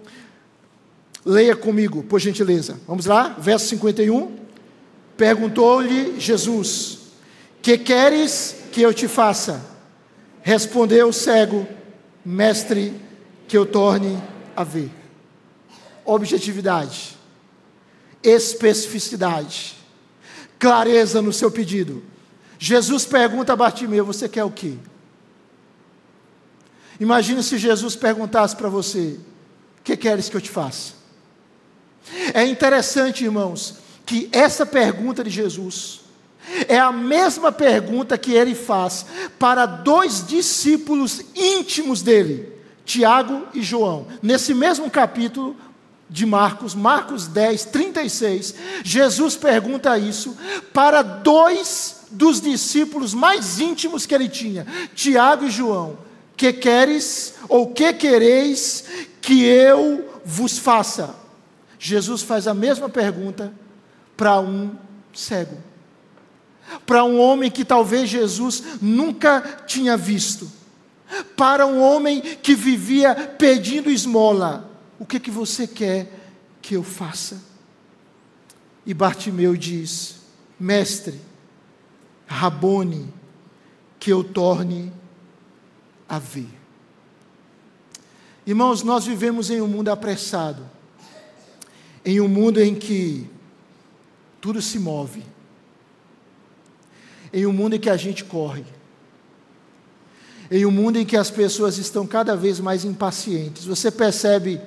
Leia 1.25 1.55
comigo, 1.55 2.03
por 2.03 2.21
gentileza. 2.21 2.79
Vamos 2.87 3.07
lá, 3.07 3.37
verso 3.39 3.69
51. 3.69 4.37
Perguntou-lhe 5.17 6.19
Jesus: 6.19 6.99
Que 7.63 7.79
queres 7.79 8.57
que 8.73 8.83
eu 8.83 8.93
te 8.93 9.07
faça? 9.07 9.65
Respondeu 10.43 11.09
o 11.09 11.13
cego: 11.13 11.67
Mestre, 12.25 12.95
que 13.47 13.57
eu 13.57 13.65
torne 13.65 14.19
a 14.57 14.65
ver. 14.65 15.04
Objetividade 16.05 17.15
especificidade, 18.25 19.77
clareza 20.59 21.21
no 21.21 21.33
seu 21.33 21.51
pedido. 21.51 22.03
Jesus 22.59 23.05
pergunta 23.05 23.53
a 23.53 23.57
Bartimeu: 23.57 24.05
Você 24.07 24.29
quer 24.29 24.45
o 24.45 24.51
quê? 24.51 24.75
Imagine 26.99 27.43
se 27.43 27.59
Jesus 27.59 27.95
perguntasse 27.95 28.57
para 28.57 28.71
você: 28.71 29.21
O 29.79 29.83
que 29.85 29.97
queres 29.97 30.31
que 30.31 30.37
eu 30.37 30.41
te 30.41 30.51
faça? 30.51 30.95
É 32.33 32.45
interessante, 32.45 33.25
irmãos, 33.25 33.77
que 34.07 34.29
essa 34.33 34.65
pergunta 34.65 35.23
de 35.23 35.31
Jesus 35.31 36.01
é 36.69 36.79
a 36.79 36.93
mesma 36.93 37.51
pergunta 37.51 38.19
que 38.19 38.33
ele 38.33 38.55
faz 38.55 39.07
para 39.39 39.65
dois 39.65 40.27
discípulos 40.27 41.23
íntimos 41.35 42.03
dele, 42.03 42.53
Tiago 42.85 43.47
e 43.55 43.63
João. 43.63 44.07
Nesse 44.23 44.53
mesmo 44.53 44.91
capítulo 44.91 45.57
de 46.15 46.25
Marcos, 46.25 46.77
Marcos 46.77 47.27
10, 47.27 47.65
36, 47.65 48.55
Jesus 48.85 49.35
pergunta 49.35 49.99
isso 49.99 50.37
para 50.73 51.03
dois 51.03 52.03
dos 52.09 52.41
discípulos 52.41 53.13
mais 53.13 53.59
íntimos 53.59 54.07
que 54.07 54.15
ele 54.15 54.29
tinha, 54.29 54.65
Tiago 54.95 55.47
e 55.47 55.51
João. 55.51 55.99
Que 56.37 56.53
queres 56.53 57.35
ou 57.49 57.73
que 57.73 57.93
quereis 57.95 58.85
que 59.21 59.43
eu 59.43 60.09
vos 60.25 60.57
faça? 60.57 61.17
Jesus 61.81 62.23
faz 62.23 62.47
a 62.47 62.55
mesma 62.55 62.89
pergunta 62.89 63.53
para 64.17 64.39
um 64.39 64.71
cego, 65.13 65.57
para 66.87 67.03
um 67.03 67.19
homem 67.19 67.51
que 67.51 67.65
talvez 67.65 68.09
Jesus 68.09 68.63
nunca 68.81 69.41
tinha 69.67 69.97
visto, 69.97 70.49
para 71.37 71.67
um 71.67 71.81
homem 71.83 72.21
que 72.21 72.55
vivia 72.55 73.17
pedindo 73.37 73.91
esmola. 73.91 74.74
O 75.05 75.07
que, 75.07 75.21
que 75.21 75.31
você 75.31 75.69
quer 75.69 76.11
que 76.61 76.75
eu 76.75 76.83
faça? 76.83 77.41
E 78.85 78.93
Bartimeu 78.93 79.57
diz: 79.57 80.17
Mestre, 80.59 81.21
Rabone, 82.27 83.15
que 84.01 84.11
eu 84.11 84.25
torne 84.25 84.93
a 86.09 86.19
ver. 86.19 86.49
Irmãos, 88.45 88.83
nós 88.83 89.07
vivemos 89.07 89.51
em 89.51 89.61
um 89.61 89.69
mundo 89.69 89.91
apressado 89.91 90.75
em 92.05 92.21
um 92.21 92.29
mundo 92.29 92.61
em 92.61 92.75
que 92.75 93.29
tudo 94.41 94.61
se 94.61 94.79
move, 94.79 95.25
em 97.33 97.47
um 97.47 97.53
mundo 97.53 97.77
em 97.77 97.81
que 97.81 97.89
a 97.89 97.97
gente 97.97 98.25
corre, 98.25 98.65
em 100.51 100.67
um 100.67 100.71
mundo 100.71 100.99
em 100.99 101.07
que 101.07 101.17
as 101.17 101.31
pessoas 101.31 101.79
estão 101.79 102.07
cada 102.07 102.37
vez 102.37 102.61
mais 102.61 102.85
impacientes. 102.85 103.65
Você 103.65 103.91
percebe 103.91 104.61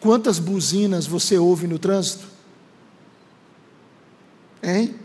quantas 0.00 0.38
buzinas 0.38 1.06
você 1.06 1.38
ouve 1.38 1.66
no 1.66 1.78
trânsito? 1.78 2.26
Hein? 4.62 4.96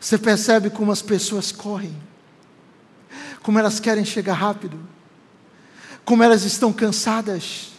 Você 0.00 0.18
percebe 0.18 0.70
como 0.70 0.92
as 0.92 1.00
pessoas 1.00 1.50
correm, 1.50 1.96
como 3.42 3.58
elas 3.58 3.80
querem 3.80 4.04
chegar 4.04 4.34
rápido, 4.34 4.78
como 6.04 6.22
elas 6.22 6.44
estão 6.44 6.72
cansadas 6.72 7.74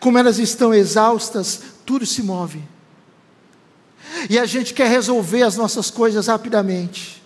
como 0.00 0.18
elas 0.18 0.38
estão 0.38 0.74
exaustas, 0.74 1.60
tudo 1.84 2.04
se 2.04 2.22
move. 2.22 2.62
E 4.28 4.38
a 4.38 4.46
gente 4.46 4.74
quer 4.74 4.88
resolver 4.88 5.42
as 5.42 5.56
nossas 5.56 5.90
coisas 5.90 6.26
rapidamente. 6.26 7.22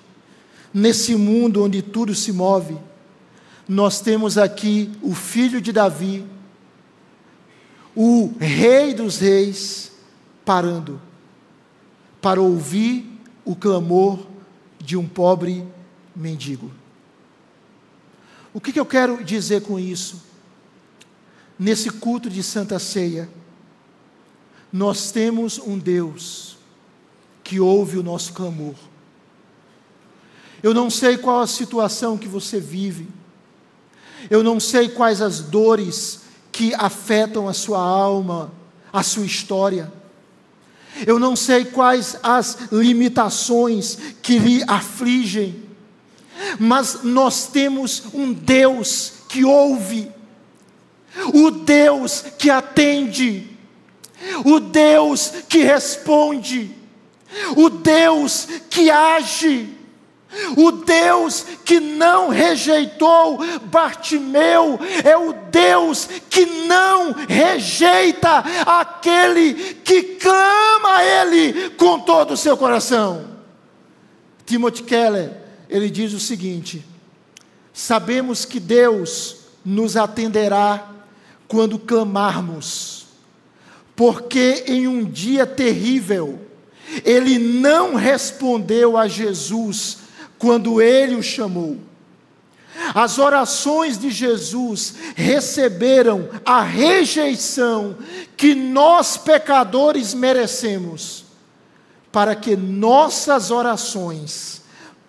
Nesse 0.73 1.14
mundo 1.14 1.64
onde 1.64 1.83
tudo 1.83 2.14
se 2.14 2.33
move, 2.33 2.77
nós 3.68 4.01
temos 4.01 4.39
aqui 4.39 4.91
o 5.03 5.14
filho 5.14 5.61
de 5.61 5.73
Davi, 5.73 6.25
o 7.95 8.32
rei 8.38 8.95
dos 8.95 9.18
reis, 9.18 9.93
parando 10.45 11.01
para 12.20 12.41
ouvir 12.41 13.18
o 13.45 13.57
clamor 13.57 14.26
de 14.78 14.97
um 14.97 15.07
pobre 15.09 15.64
mendigo. 16.14 16.70
O 18.53 18.61
que, 18.61 18.72
que 18.72 18.80
eu 18.80 18.86
quero 18.86 19.22
dizer 19.24 19.62
com 19.62 19.78
isso? 19.78 20.30
nesse 21.61 21.91
culto 21.91 22.30
de 22.30 22.43
Santa 22.43 22.78
Ceia, 22.78 23.28
nós 24.72 25.11
temos 25.11 25.59
um 25.59 25.78
Deus 25.78 26.57
que 27.45 27.61
ouve 27.61 27.99
o 27.99 28.03
nosso 28.03 28.32
clamor. 28.32 28.76
Eu 30.62 30.72
não 30.72 30.88
sei 30.88 31.18
qual 31.18 31.43
a 31.43 31.47
situação 31.47 32.16
que 32.16 32.26
você 32.26 32.59
vive, 32.59 33.07
eu 34.30 34.43
não 34.43 34.59
sei 34.59 34.88
quais 34.88 35.20
as 35.20 35.41
dores 35.41 36.20
que 36.53 36.74
afetam 36.74 37.48
a 37.48 37.53
sua 37.53 37.80
alma, 37.80 38.53
a 38.92 39.03
sua 39.03 39.24
história. 39.24 39.92
Eu 41.07 41.18
não 41.18 41.36
sei 41.36 41.64
quais 41.64 42.16
as 42.22 42.70
limitações 42.72 43.96
que 44.22 44.38
lhe 44.38 44.64
afligem, 44.66 45.62
mas 46.59 47.01
nós 47.05 47.46
temos 47.46 48.05
um 48.12 48.32
Deus 48.32 49.12
que 49.28 49.44
ouve 49.44 50.11
o 51.32 51.51
Deus 51.51 52.24
que 52.38 52.51
atende, 52.51 53.48
o 54.44 54.61
Deus 54.61 55.32
que 55.48 55.62
responde, 55.62 56.70
o 57.57 57.68
Deus 57.68 58.46
que 58.68 58.90
age, 58.90 59.68
o 60.57 60.70
Deus 60.70 61.45
que 61.64 61.81
não 61.81 62.28
rejeitou 62.28 63.39
Bartimeu, 63.64 64.78
é 65.05 65.16
o 65.16 65.33
Deus 65.51 66.09
que 66.28 66.47
não 66.47 67.12
rejeita 67.12 68.39
aquele 68.64 69.55
que 69.85 70.03
clama 70.03 70.97
a 70.97 71.05
Ele 71.05 71.70
com 71.70 72.01
todo 72.01 72.35
o 72.35 72.37
seu 72.37 72.57
coração. 72.57 73.28
Timothy 74.47 74.83
Keller, 74.83 75.37
ele 75.68 75.91
diz 75.91 76.12
o 76.12 76.20
seguinte: 76.20 76.85
sabemos 77.72 78.45
que 78.45 78.61
Deus 78.61 79.37
nos 79.64 79.97
atenderá 79.97 80.91
quando 81.47 81.78
clamarmos, 81.78 83.07
porque 83.95 84.64
em 84.66 84.87
um 84.87 85.05
dia 85.05 85.47
terrível, 85.47 86.39
ele 87.05 87.39
não 87.39 87.95
respondeu 87.95 88.97
a 88.97 89.07
Jesus 89.07 89.99
quando 90.41 90.82
ele 90.82 91.14
o 91.14 91.22
chamou. 91.22 91.78
As 92.93 93.18
orações 93.18 93.97
de 93.97 94.11
Jesus 94.11 94.95
receberam 95.14 96.28
a 96.45 96.62
rejeição 96.62 97.97
que 98.36 98.55
nós 98.55 99.16
pecadores 99.16 100.12
merecemos, 100.12 101.24
para 102.11 102.34
que 102.34 102.57
nossas 102.57 103.53
orações 103.53 104.62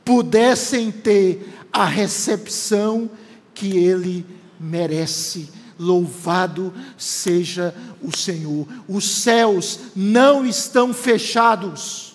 pudessem 0.06 0.92
ter 0.92 1.50
a 1.74 1.86
recepção 1.86 3.10
que 3.56 3.78
ele 3.78 4.24
merece 4.60 5.50
Louvado 5.82 6.72
seja 6.96 7.74
o 8.04 8.16
Senhor. 8.16 8.68
Os 8.88 9.04
céus 9.24 9.80
não 9.96 10.46
estão 10.46 10.94
fechados, 10.94 12.11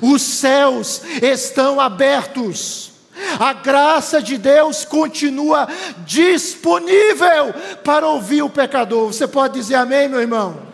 os 0.00 0.22
céus 0.22 1.02
estão 1.20 1.80
abertos. 1.80 2.92
A 3.38 3.52
graça 3.52 4.22
de 4.22 4.38
Deus 4.38 4.84
continua 4.84 5.68
disponível 6.04 7.52
para 7.84 8.08
ouvir 8.08 8.42
o 8.42 8.50
pecador. 8.50 9.12
Você 9.12 9.28
pode 9.28 9.54
dizer 9.54 9.76
amém, 9.76 10.08
meu 10.08 10.20
irmão? 10.20 10.72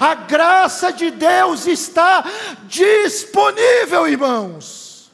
A 0.00 0.14
graça 0.14 0.92
de 0.92 1.10
Deus 1.10 1.66
está 1.66 2.24
disponível, 2.68 4.08
irmãos. 4.08 5.10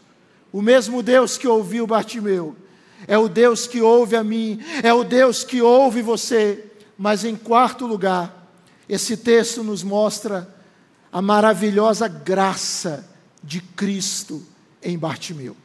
O 0.52 0.60
mesmo 0.60 1.02
Deus 1.02 1.38
que 1.38 1.48
ouviu 1.48 1.86
Bartimeu 1.86 2.56
é 3.06 3.16
o 3.16 3.28
Deus 3.28 3.66
que 3.66 3.80
ouve 3.80 4.16
a 4.16 4.22
mim, 4.22 4.60
é 4.82 4.92
o 4.92 5.02
Deus 5.02 5.42
que 5.42 5.62
ouve 5.62 6.02
você. 6.02 6.64
Mas 6.98 7.24
em 7.24 7.34
quarto 7.34 7.86
lugar, 7.86 8.46
esse 8.88 9.16
texto 9.16 9.64
nos 9.64 9.82
mostra 9.82 10.48
a 11.10 11.22
maravilhosa 11.22 12.06
graça 12.06 13.09
de 13.42 13.60
Cristo 13.60 14.42
em 14.82 14.98
Bartimeu. 14.98 15.56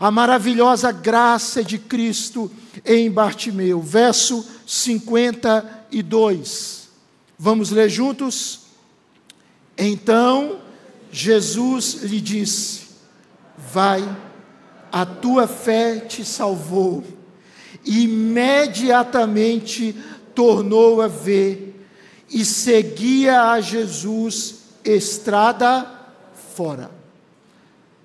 A 0.00 0.10
maravilhosa 0.10 0.90
graça 0.92 1.64
de 1.64 1.78
Cristo 1.78 2.50
em 2.84 3.10
Bartimeu. 3.10 3.80
Verso 3.80 4.46
52. 4.66 6.90
Vamos 7.38 7.70
ler 7.70 7.88
juntos? 7.88 8.66
Então 9.76 10.60
Jesus 11.10 12.02
lhe 12.02 12.20
disse: 12.20 12.88
Vai 13.56 14.06
a 14.90 15.06
tua 15.06 15.46
fé 15.46 16.00
te 16.00 16.24
salvou. 16.24 17.04
Imediatamente 17.84 19.94
tornou 20.34 21.00
a 21.00 21.06
ver 21.08 21.86
e 22.28 22.44
seguia 22.44 23.52
a 23.52 23.60
Jesus 23.60 24.56
estrada 24.84 25.97
fora. 26.58 26.90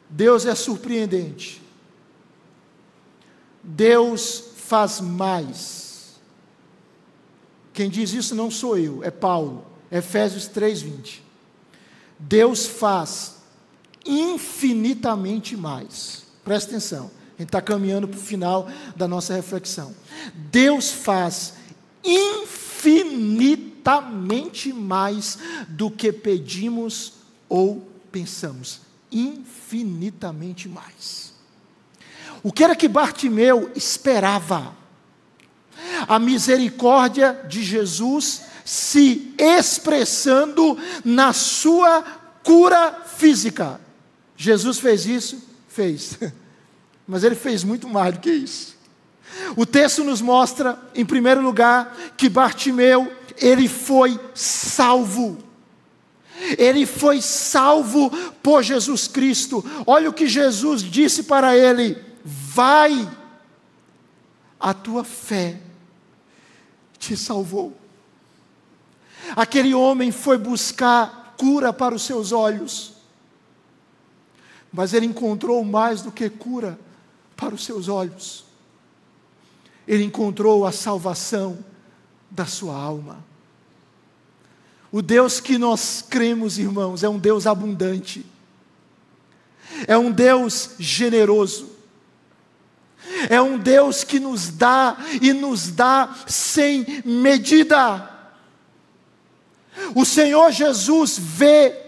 Deus 0.07 0.45
é 0.45 0.53
surpreendente. 0.53 1.59
Deus 3.63 4.51
faz 4.57 5.01
mais. 5.01 6.19
Quem 7.73 7.89
diz 7.89 8.13
isso 8.13 8.35
não 8.35 8.51
sou 8.51 8.77
eu, 8.77 9.03
é 9.03 9.09
Paulo. 9.09 9.65
Efésios 9.91 10.47
3:20. 10.47 11.23
Deus 12.19 12.67
faz 12.67 13.37
infinitamente 14.05 15.57
mais 15.57 16.23
Presta 16.43 16.69
atenção, 16.71 17.09
a 17.37 17.41
gente 17.41 17.47
está 17.47 17.61
caminhando 17.61 18.07
para 18.07 18.17
o 18.17 18.21
final 18.21 18.67
da 18.97 19.07
nossa 19.07 19.33
reflexão. 19.33 19.95
Deus 20.51 20.91
faz 20.91 21.53
infinitamente 22.03 24.73
mais 24.73 25.37
do 25.69 25.89
que 25.89 26.11
pedimos 26.11 27.13
ou 27.47 27.92
pensamos. 28.13 28.81
Infinitamente 29.11 30.69
mais. 30.69 31.33
O 32.43 32.51
que 32.51 32.63
era 32.63 32.75
que 32.75 32.87
Bartimeu 32.87 33.71
esperava? 33.75 34.75
A 36.07 36.19
misericórdia 36.19 37.43
de 37.49 37.63
Jesus 37.63 38.43
se 38.63 39.33
expressando 39.37 40.77
na 41.03 41.33
sua 41.33 42.03
cura 42.43 43.01
física. 43.17 43.81
Jesus 44.37 44.79
fez 44.79 45.05
isso? 45.05 45.43
Fez. 45.67 46.17
Mas 47.07 47.23
ele 47.23 47.35
fez 47.35 47.63
muito 47.63 47.89
mais 47.89 48.13
do 48.13 48.19
que 48.19 48.31
isso. 48.31 48.77
O 49.55 49.65
texto 49.65 50.03
nos 50.03 50.21
mostra, 50.21 50.79
em 50.93 51.05
primeiro 51.05 51.41
lugar, 51.41 51.95
que 52.15 52.29
Bartimeu, 52.29 53.11
ele 53.37 53.67
foi 53.67 54.19
salvo. 54.33 55.52
Ele 56.57 56.85
foi 56.85 57.21
salvo 57.21 58.09
por 58.41 58.63
Jesus 58.63 59.07
Cristo. 59.07 59.63
Olha 59.85 60.09
o 60.09 60.13
que 60.13 60.27
Jesus 60.27 60.81
disse 60.81 61.23
para 61.23 61.57
ele: 61.57 61.97
Vai, 62.23 63.09
a 64.59 64.73
tua 64.73 65.03
fé 65.03 65.59
te 66.97 67.15
salvou. 67.17 67.75
Aquele 69.35 69.73
homem 69.73 70.11
foi 70.11 70.37
buscar 70.37 71.35
cura 71.37 71.73
para 71.73 71.95
os 71.95 72.03
seus 72.03 72.31
olhos, 72.31 72.93
mas 74.71 74.93
ele 74.93 75.05
encontrou 75.05 75.63
mais 75.63 76.01
do 76.01 76.11
que 76.11 76.29
cura 76.29 76.79
para 77.35 77.55
os 77.55 77.63
seus 77.63 77.87
olhos. 77.87 78.45
Ele 79.87 80.03
encontrou 80.03 80.65
a 80.65 80.71
salvação 80.71 81.63
da 82.29 82.45
sua 82.45 82.75
alma. 82.75 83.23
O 84.93 85.01
Deus 85.01 85.39
que 85.39 85.57
nós 85.57 86.05
cremos, 86.07 86.59
irmãos, 86.59 87.01
é 87.01 87.09
um 87.09 87.17
Deus 87.17 87.47
abundante, 87.47 88.23
é 89.87 89.97
um 89.97 90.11
Deus 90.11 90.75
generoso, 90.77 91.71
é 93.27 93.41
um 93.41 93.57
Deus 93.57 94.03
que 94.03 94.19
nos 94.19 94.51
dá 94.51 94.95
e 95.19 95.33
nos 95.33 95.71
dá 95.71 96.15
sem 96.27 96.85
medida. 97.03 98.07
O 99.95 100.05
Senhor 100.05 100.51
Jesus 100.51 101.17
vê 101.17 101.82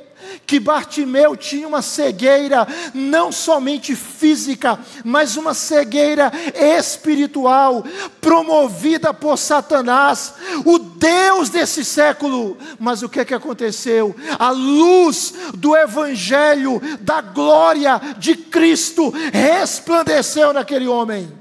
que 0.45 0.59
Bartimeu 0.59 1.35
tinha 1.35 1.67
uma 1.67 1.81
cegueira, 1.81 2.67
não 2.93 3.31
somente 3.31 3.95
física, 3.95 4.79
mas 5.03 5.37
uma 5.37 5.53
cegueira 5.53 6.31
espiritual, 6.53 7.83
promovida 8.21 9.13
por 9.13 9.37
Satanás, 9.37 10.33
o 10.63 10.77
Deus 10.77 11.49
desse 11.49 11.83
século. 11.83 12.57
Mas 12.79 13.01
o 13.01 13.09
que 13.09 13.19
é 13.19 13.25
que 13.25 13.33
aconteceu? 13.33 14.15
A 14.37 14.51
luz 14.51 15.33
do 15.55 15.75
Evangelho, 15.75 16.81
da 17.01 17.21
glória 17.21 17.99
de 18.17 18.35
Cristo, 18.35 19.13
resplandeceu 19.33 20.53
naquele 20.53 20.87
homem. 20.87 21.31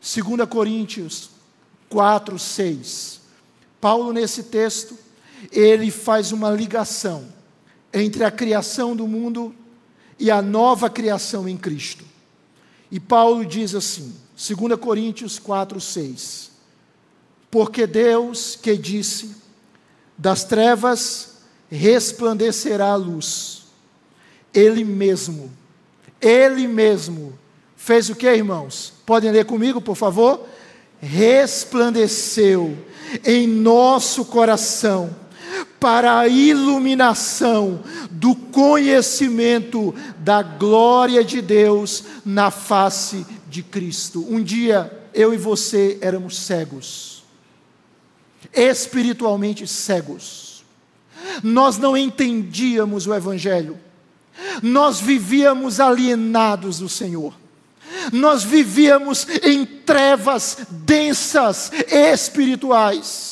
2 0.00 0.48
Coríntios 0.48 1.30
4, 1.90 2.38
6. 2.38 3.20
Paulo, 3.80 4.12
nesse 4.12 4.44
texto, 4.44 4.96
ele 5.52 5.90
faz 5.90 6.32
uma 6.32 6.50
ligação 6.50 7.39
entre 7.92 8.24
a 8.24 8.30
criação 8.30 8.94
do 8.94 9.06
mundo 9.06 9.54
e 10.18 10.30
a 10.30 10.42
nova 10.42 10.90
criação 10.90 11.48
em 11.48 11.56
Cristo. 11.56 12.04
E 12.90 12.98
Paulo 12.98 13.44
diz 13.44 13.74
assim, 13.74 14.14
2 14.36 14.78
Coríntios 14.78 15.38
4, 15.38 15.80
6: 15.80 16.50
Porque 17.50 17.86
Deus 17.86 18.56
que 18.56 18.76
disse, 18.76 19.36
das 20.16 20.44
trevas 20.44 21.38
resplandecerá 21.70 22.90
a 22.90 22.96
luz, 22.96 23.64
Ele 24.52 24.84
mesmo, 24.84 25.50
Ele 26.20 26.66
mesmo, 26.66 27.38
fez 27.76 28.10
o 28.10 28.14
que, 28.14 28.26
irmãos? 28.30 28.92
Podem 29.06 29.30
ler 29.30 29.46
comigo, 29.46 29.80
por 29.80 29.96
favor? 29.96 30.46
Resplandeceu 31.00 32.76
em 33.24 33.46
nosso 33.46 34.24
coração 34.26 35.16
para 35.78 36.18
a 36.18 36.28
iluminação 36.28 37.82
do 38.10 38.34
conhecimento 38.34 39.94
da 40.18 40.42
glória 40.42 41.24
de 41.24 41.40
Deus 41.40 42.04
na 42.24 42.50
face 42.50 43.26
de 43.48 43.62
Cristo. 43.62 44.26
Um 44.28 44.42
dia 44.42 44.98
eu 45.12 45.34
e 45.34 45.36
você 45.36 45.98
éramos 46.00 46.38
cegos, 46.38 47.24
espiritualmente 48.52 49.66
cegos. 49.66 50.64
Nós 51.42 51.78
não 51.78 51.96
entendíamos 51.96 53.06
o 53.06 53.14
Evangelho, 53.14 53.78
nós 54.62 55.00
vivíamos 55.00 55.80
alienados 55.80 56.78
do 56.78 56.88
Senhor. 56.88 57.34
Nós 58.12 58.44
vivíamos 58.44 59.26
em 59.42 59.66
trevas 59.66 60.58
densas 60.70 61.72
espirituais 61.88 63.29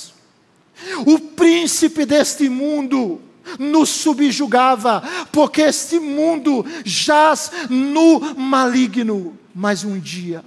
o 1.06 1.18
príncipe 1.18 2.04
deste 2.04 2.48
mundo 2.48 3.20
nos 3.58 3.88
subjugava, 3.88 5.02
porque 5.32 5.62
este 5.62 5.98
mundo 5.98 6.64
jaz 6.84 7.50
no 7.70 8.20
maligno. 8.36 9.36
Mas 9.54 9.84
um 9.84 9.98
dia, 9.98 10.44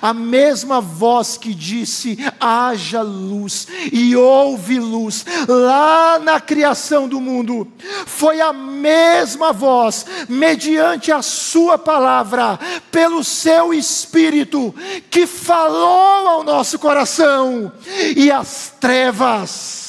a 0.00 0.12
mesma 0.12 0.80
voz 0.80 1.36
que 1.36 1.54
disse: 1.54 2.18
haja 2.40 3.02
luz, 3.02 3.66
e 3.92 4.16
houve 4.16 4.78
luz, 4.78 5.24
lá 5.48 6.18
na 6.18 6.40
criação 6.40 7.08
do 7.08 7.20
mundo, 7.20 7.66
foi 8.06 8.40
a 8.40 8.52
mesma 8.52 9.52
voz, 9.52 10.06
mediante 10.28 11.12
a 11.12 11.22
Sua 11.22 11.78
palavra, 11.78 12.58
pelo 12.90 13.22
Seu 13.24 13.72
Espírito, 13.72 14.74
que 15.10 15.26
falou 15.26 16.28
ao 16.28 16.44
nosso 16.44 16.78
coração, 16.78 17.72
e 18.16 18.30
as 18.30 18.72
trevas, 18.80 19.85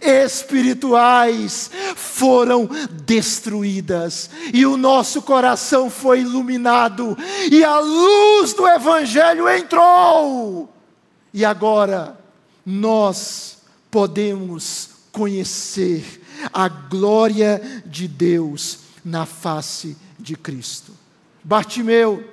espirituais 0.00 1.70
foram 1.96 2.68
destruídas, 3.04 4.30
e 4.52 4.64
o 4.66 4.76
nosso 4.76 5.22
coração 5.22 5.90
foi 5.90 6.20
iluminado, 6.20 7.16
e 7.50 7.64
a 7.64 7.78
luz 7.78 8.52
do 8.54 8.66
Evangelho 8.66 9.48
entrou, 9.48 10.72
e 11.32 11.44
agora 11.44 12.18
nós 12.64 13.58
podemos 13.90 14.90
conhecer 15.12 16.22
a 16.52 16.68
glória 16.68 17.82
de 17.86 18.08
Deus 18.08 18.78
na 19.04 19.24
face 19.24 19.96
de 20.18 20.36
Cristo. 20.36 20.92
Bartimeu, 21.42 22.24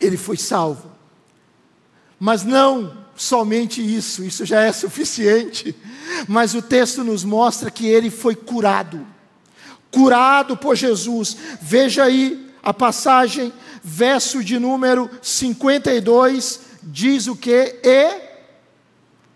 ele 0.00 0.16
foi 0.16 0.36
salvo, 0.36 0.90
mas 2.18 2.44
não 2.44 2.96
somente 3.18 3.82
isso, 3.82 4.24
isso 4.24 4.46
já 4.46 4.62
é 4.62 4.72
suficiente. 4.72 5.76
Mas 6.26 6.54
o 6.54 6.62
texto 6.62 7.04
nos 7.04 7.24
mostra 7.24 7.70
que 7.70 7.86
ele 7.86 8.10
foi 8.10 8.34
curado. 8.34 9.04
Curado 9.90 10.56
por 10.56 10.76
Jesus. 10.76 11.36
Veja 11.60 12.04
aí 12.04 12.48
a 12.62 12.72
passagem, 12.72 13.52
verso 13.82 14.42
de 14.42 14.58
número 14.58 15.10
52, 15.20 16.60
diz 16.82 17.26
o 17.26 17.36
que? 17.36 17.80
E 17.82 18.20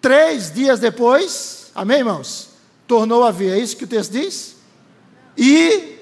três 0.01 0.53
dias 0.53 0.79
depois, 0.79 1.71
amém, 1.75 1.99
irmãos? 1.99 2.51
Tornou 2.87 3.25
a 3.25 3.31
ver, 3.31 3.59
é 3.59 3.59
isso 3.59 3.77
que 3.77 3.85
o 3.85 3.89
texto 3.89 4.13
diz? 4.13 4.57
E 5.37 5.97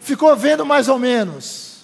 ficou 0.00 0.34
vendo 0.36 0.64
mais 0.64 0.88
ou 0.88 0.98
menos. 0.98 1.82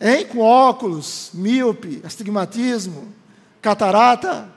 Hein? 0.00 0.26
Com 0.26 0.40
óculos, 0.40 1.30
míope, 1.32 2.00
astigmatismo 2.04 3.17
catarata? 3.60 4.48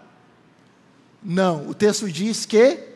Não, 1.24 1.70
o 1.70 1.74
texto 1.74 2.12
diz 2.12 2.46
que 2.46 2.92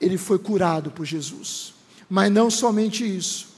ele 0.00 0.18
foi 0.18 0.38
curado 0.38 0.90
por 0.90 1.04
Jesus. 1.04 1.74
Mas 2.08 2.30
não 2.30 2.50
somente 2.50 3.04
isso. 3.04 3.48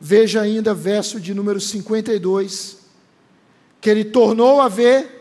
Veja 0.00 0.40
ainda 0.40 0.74
verso 0.74 1.20
de 1.20 1.32
número 1.32 1.60
52, 1.60 2.78
que 3.80 3.88
ele 3.88 4.04
tornou 4.04 4.60
a 4.60 4.68
ver, 4.68 5.20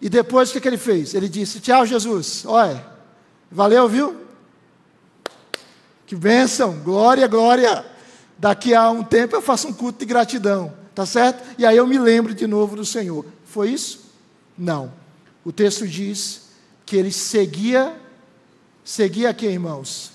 e 0.00 0.08
depois 0.08 0.50
o 0.50 0.52
que, 0.52 0.60
que 0.60 0.68
ele 0.68 0.78
fez? 0.78 1.14
Ele 1.14 1.28
disse: 1.28 1.60
Tchau, 1.60 1.84
Jesus. 1.84 2.44
Olha, 2.46 2.84
valeu, 3.50 3.88
viu? 3.88 4.23
Que 6.14 6.20
bênção, 6.20 6.78
glória, 6.78 7.26
glória. 7.26 7.84
Daqui 8.38 8.72
a 8.72 8.88
um 8.88 9.02
tempo 9.02 9.34
eu 9.34 9.42
faço 9.42 9.66
um 9.66 9.72
culto 9.72 9.98
de 9.98 10.04
gratidão, 10.04 10.72
tá 10.94 11.04
certo? 11.04 11.42
E 11.58 11.66
aí 11.66 11.76
eu 11.76 11.88
me 11.88 11.98
lembro 11.98 12.32
de 12.32 12.46
novo 12.46 12.76
do 12.76 12.84
Senhor. 12.84 13.26
Foi 13.44 13.70
isso? 13.70 14.12
Não. 14.56 14.92
O 15.44 15.50
texto 15.50 15.88
diz 15.88 16.50
que 16.86 16.94
ele 16.94 17.10
seguia, 17.10 18.00
seguia 18.84 19.34
quem, 19.34 19.54
irmãos? 19.54 20.12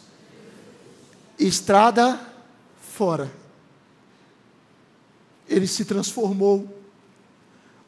Estrada 1.37 2.17
fora. 2.79 3.29
Ele 5.49 5.67
se 5.67 5.83
transformou, 5.83 6.81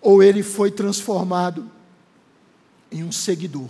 ou 0.01 0.21
ele 0.21 0.43
foi 0.43 0.69
transformado 0.69 1.71
em 2.91 3.05
um 3.05 3.11
seguidor, 3.13 3.69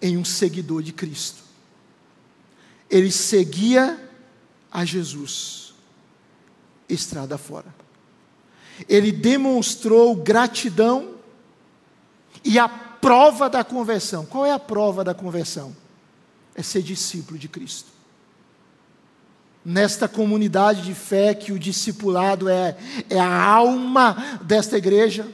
em 0.00 0.16
um 0.16 0.24
seguidor 0.24 0.82
de 0.82 0.94
Cristo 0.94 1.43
ele 2.90 3.10
seguia 3.10 3.98
a 4.70 4.84
Jesus, 4.84 5.74
estrada 6.88 7.38
fora. 7.38 7.74
Ele 8.88 9.12
demonstrou 9.12 10.16
gratidão 10.16 11.14
e 12.44 12.58
a 12.58 12.68
prova 12.68 13.48
da 13.48 13.62
conversão. 13.62 14.26
Qual 14.26 14.44
é 14.44 14.52
a 14.52 14.58
prova 14.58 15.04
da 15.04 15.14
conversão? 15.14 15.74
É 16.54 16.62
ser 16.62 16.82
discípulo 16.82 17.38
de 17.38 17.48
Cristo. 17.48 17.92
Nesta 19.64 20.06
comunidade 20.06 20.82
de 20.82 20.94
fé 20.94 21.34
que 21.34 21.52
o 21.52 21.58
discipulado 21.58 22.48
é, 22.48 22.76
é 23.08 23.18
a 23.18 23.44
alma 23.44 24.40
desta 24.42 24.76
igreja, 24.76 25.26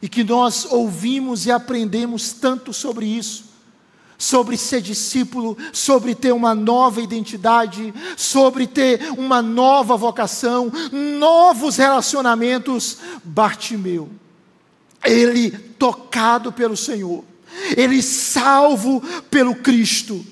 e 0.00 0.08
que 0.08 0.24
nós 0.24 0.64
ouvimos 0.64 1.46
e 1.46 1.52
aprendemos 1.52 2.32
tanto 2.32 2.72
sobre 2.72 3.06
isso 3.06 3.51
sobre 4.22 4.56
ser 4.56 4.80
discípulo, 4.80 5.58
sobre 5.72 6.14
ter 6.14 6.30
uma 6.30 6.54
nova 6.54 7.02
identidade, 7.02 7.92
sobre 8.16 8.68
ter 8.68 9.10
uma 9.18 9.42
nova 9.42 9.96
vocação, 9.96 10.70
novos 11.18 11.76
relacionamentos. 11.76 12.98
Bartimeu, 13.24 14.08
ele 15.04 15.50
tocado 15.50 16.52
pelo 16.52 16.76
Senhor, 16.76 17.24
ele 17.76 18.00
salvo 18.00 19.02
pelo 19.28 19.56
Cristo, 19.56 20.24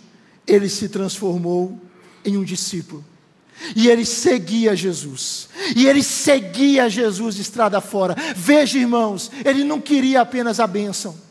ele 0.47 0.68
se 0.68 0.88
transformou 0.88 1.76
em 2.24 2.36
um 2.36 2.45
discípulo. 2.45 3.05
E 3.74 3.88
ele 3.88 4.05
seguia 4.05 4.76
Jesus. 4.76 5.49
E 5.74 5.86
ele 5.88 6.03
seguia 6.03 6.88
Jesus 6.88 7.38
estrada 7.38 7.80
fora. 7.80 8.14
Veja, 8.36 8.78
irmãos, 8.78 9.32
ele 9.45 9.64
não 9.64 9.80
queria 9.80 10.20
apenas 10.20 10.61
a 10.61 10.66
bênção. 10.66 11.30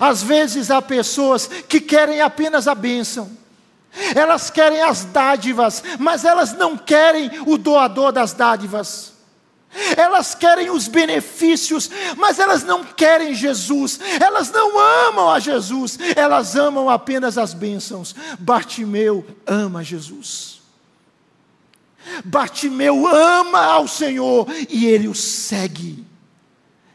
Às 0.00 0.22
vezes 0.22 0.70
há 0.70 0.80
pessoas 0.80 1.46
que 1.46 1.80
querem 1.80 2.20
apenas 2.20 2.68
a 2.68 2.74
bênção, 2.74 3.30
elas 4.14 4.50
querem 4.50 4.80
as 4.80 5.04
dádivas, 5.04 5.82
mas 5.98 6.24
elas 6.24 6.54
não 6.54 6.76
querem 6.76 7.30
o 7.46 7.58
doador 7.58 8.12
das 8.12 8.32
dádivas. 8.32 9.12
Elas 9.96 10.34
querem 10.34 10.70
os 10.70 10.86
benefícios, 10.86 11.90
mas 12.18 12.38
elas 12.38 12.62
não 12.62 12.84
querem 12.84 13.34
Jesus, 13.34 13.98
elas 14.20 14.50
não 14.50 14.78
amam 14.78 15.30
a 15.30 15.38
Jesus, 15.38 15.98
elas 16.14 16.56
amam 16.56 16.90
apenas 16.90 17.38
as 17.38 17.54
bênçãos. 17.54 18.14
Bartimeu 18.38 19.24
ama 19.46 19.82
Jesus. 19.82 20.60
Bartimeu 22.24 23.06
ama 23.06 23.64
ao 23.64 23.88
Senhor 23.88 24.46
e 24.68 24.86
ele 24.86 25.08
o 25.08 25.14
segue. 25.14 26.04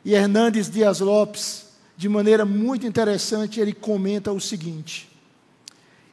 E 0.06 0.14
Hernandes 0.14 0.70
Dias 0.70 1.00
Lopes, 1.00 1.66
de 1.98 2.08
maneira 2.08 2.46
muito 2.46 2.86
interessante, 2.86 3.60
ele 3.60 3.74
comenta 3.74 4.32
o 4.32 4.40
seguinte: 4.40 5.10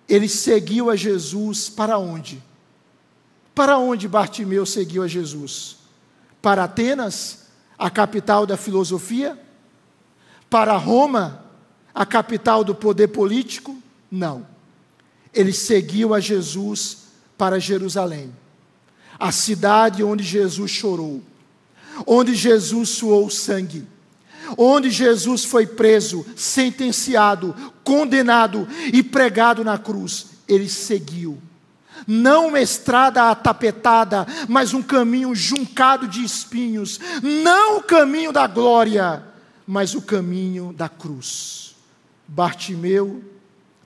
ele 0.08 0.26
seguiu 0.26 0.88
a 0.88 0.96
Jesus 0.96 1.68
para 1.68 1.98
onde? 1.98 2.42
Para 3.54 3.76
onde 3.76 4.08
Bartimeu 4.08 4.64
seguiu 4.64 5.02
a 5.02 5.06
Jesus? 5.06 5.76
Para 6.40 6.64
Atenas, 6.64 7.44
a 7.78 7.90
capital 7.90 8.46
da 8.46 8.56
filosofia? 8.56 9.38
Para 10.48 10.74
Roma, 10.76 11.44
a 11.94 12.06
capital 12.06 12.64
do 12.64 12.74
poder 12.74 13.08
político? 13.08 13.76
Não. 14.10 14.46
Ele 15.34 15.52
seguiu 15.52 16.14
a 16.14 16.20
Jesus 16.20 17.08
para 17.36 17.60
Jerusalém, 17.60 18.34
a 19.18 19.30
cidade 19.30 20.02
onde 20.02 20.24
Jesus 20.24 20.70
chorou, 20.70 21.22
onde 22.06 22.34
Jesus 22.34 22.88
suou 22.90 23.28
sangue 23.28 23.86
onde 24.56 24.90
Jesus 24.90 25.44
foi 25.44 25.66
preso, 25.66 26.24
sentenciado, 26.36 27.54
condenado 27.82 28.66
e 28.92 29.02
pregado 29.02 29.64
na 29.64 29.78
cruz, 29.78 30.26
ele 30.48 30.68
seguiu. 30.68 31.40
Não 32.06 32.48
uma 32.48 32.60
estrada 32.60 33.30
atapetada, 33.30 34.26
mas 34.48 34.74
um 34.74 34.82
caminho 34.82 35.34
juncado 35.34 36.06
de 36.06 36.22
espinhos. 36.22 37.00
Não 37.22 37.78
o 37.78 37.82
caminho 37.82 38.32
da 38.32 38.46
glória, 38.46 39.22
mas 39.66 39.94
o 39.94 40.02
caminho 40.02 40.72
da 40.72 40.88
cruz. 40.88 41.74
Bartimeu 42.26 43.22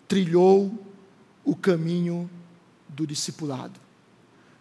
trilhou 0.08 0.72
o 1.44 1.54
caminho 1.54 2.28
do 2.88 3.06
discipulado. 3.06 3.78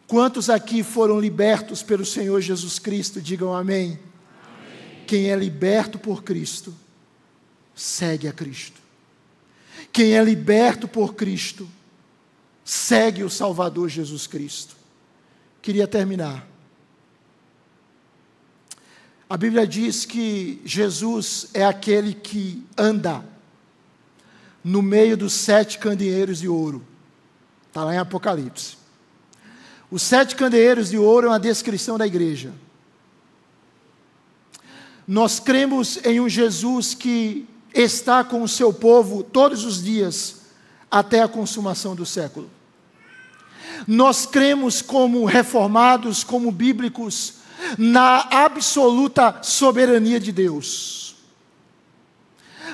Quantos 0.07 0.49
aqui 0.49 0.83
foram 0.83 1.19
libertos 1.19 1.83
pelo 1.83 2.05
Senhor 2.05 2.39
Jesus 2.39 2.79
Cristo? 2.79 3.19
Digam 3.19 3.53
amém. 3.53 3.99
Quem 5.07 5.31
é 5.31 5.35
liberto 5.35 5.97
por 5.97 6.21
Cristo, 6.21 6.75
segue 7.73 8.27
a 8.27 8.33
Cristo. 8.33 8.81
Quem 9.93 10.13
é 10.13 10.23
liberto 10.23 10.87
por 10.87 11.15
Cristo, 11.15 11.67
segue 12.63 13.23
o 13.23 13.29
Salvador 13.29 13.87
Jesus 13.87 14.27
Cristo. 14.27 14.75
Queria 15.61 15.87
terminar. 15.87 16.45
A 19.29 19.37
Bíblia 19.37 19.65
diz 19.65 20.05
que 20.05 20.61
Jesus 20.65 21.47
é 21.53 21.65
aquele 21.65 22.13
que 22.13 22.65
anda 22.77 23.23
no 24.63 24.81
meio 24.81 25.15
dos 25.15 25.33
sete 25.33 25.77
candeeiros 25.79 26.39
de 26.39 26.47
ouro. 26.47 26.85
Está 27.67 27.83
lá 27.83 27.95
em 27.95 27.97
Apocalipse. 27.97 28.77
Os 29.89 30.01
sete 30.01 30.35
candeeiros 30.35 30.89
de 30.89 30.97
ouro 30.97 31.27
é 31.27 31.29
uma 31.29 31.39
descrição 31.39 31.97
da 31.97 32.05
igreja. 32.05 32.53
Nós 35.07 35.39
cremos 35.39 35.97
em 36.03 36.19
um 36.19 36.27
Jesus 36.27 36.93
que 36.93 37.47
está 37.73 38.23
com 38.23 38.43
o 38.43 38.47
seu 38.47 38.73
povo 38.73 39.23
todos 39.23 39.63
os 39.63 39.81
dias 39.81 40.41
até 40.91 41.21
a 41.21 41.27
consumação 41.27 41.95
do 41.95 42.05
século. 42.05 42.49
Nós 43.87 44.25
cremos 44.25 44.81
como 44.81 45.23
reformados, 45.23 46.23
como 46.23 46.51
bíblicos, 46.51 47.35
na 47.77 48.27
absoluta 48.31 49.39
soberania 49.41 50.19
de 50.19 50.31
Deus. 50.31 51.15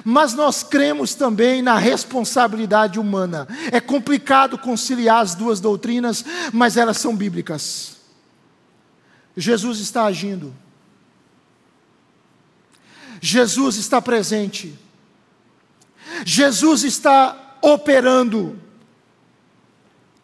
Mas 0.04 0.34
nós 0.34 0.64
cremos 0.64 1.14
também 1.14 1.62
na 1.62 1.78
responsabilidade 1.78 3.00
humana. 3.00 3.48
É 3.72 3.80
complicado 3.80 4.58
conciliar 4.58 5.22
as 5.22 5.36
duas 5.36 5.60
doutrinas, 5.60 6.26
mas 6.52 6.78
elas 6.78 6.98
são 6.98 7.16
bíblicas. 7.16 7.98
Jesus 9.38 9.80
está 9.80 10.06
agindo. 10.06 10.54
Jesus 13.26 13.78
está 13.78 14.02
presente. 14.02 14.78
Jesus 16.26 16.84
está 16.84 17.56
operando. 17.62 18.60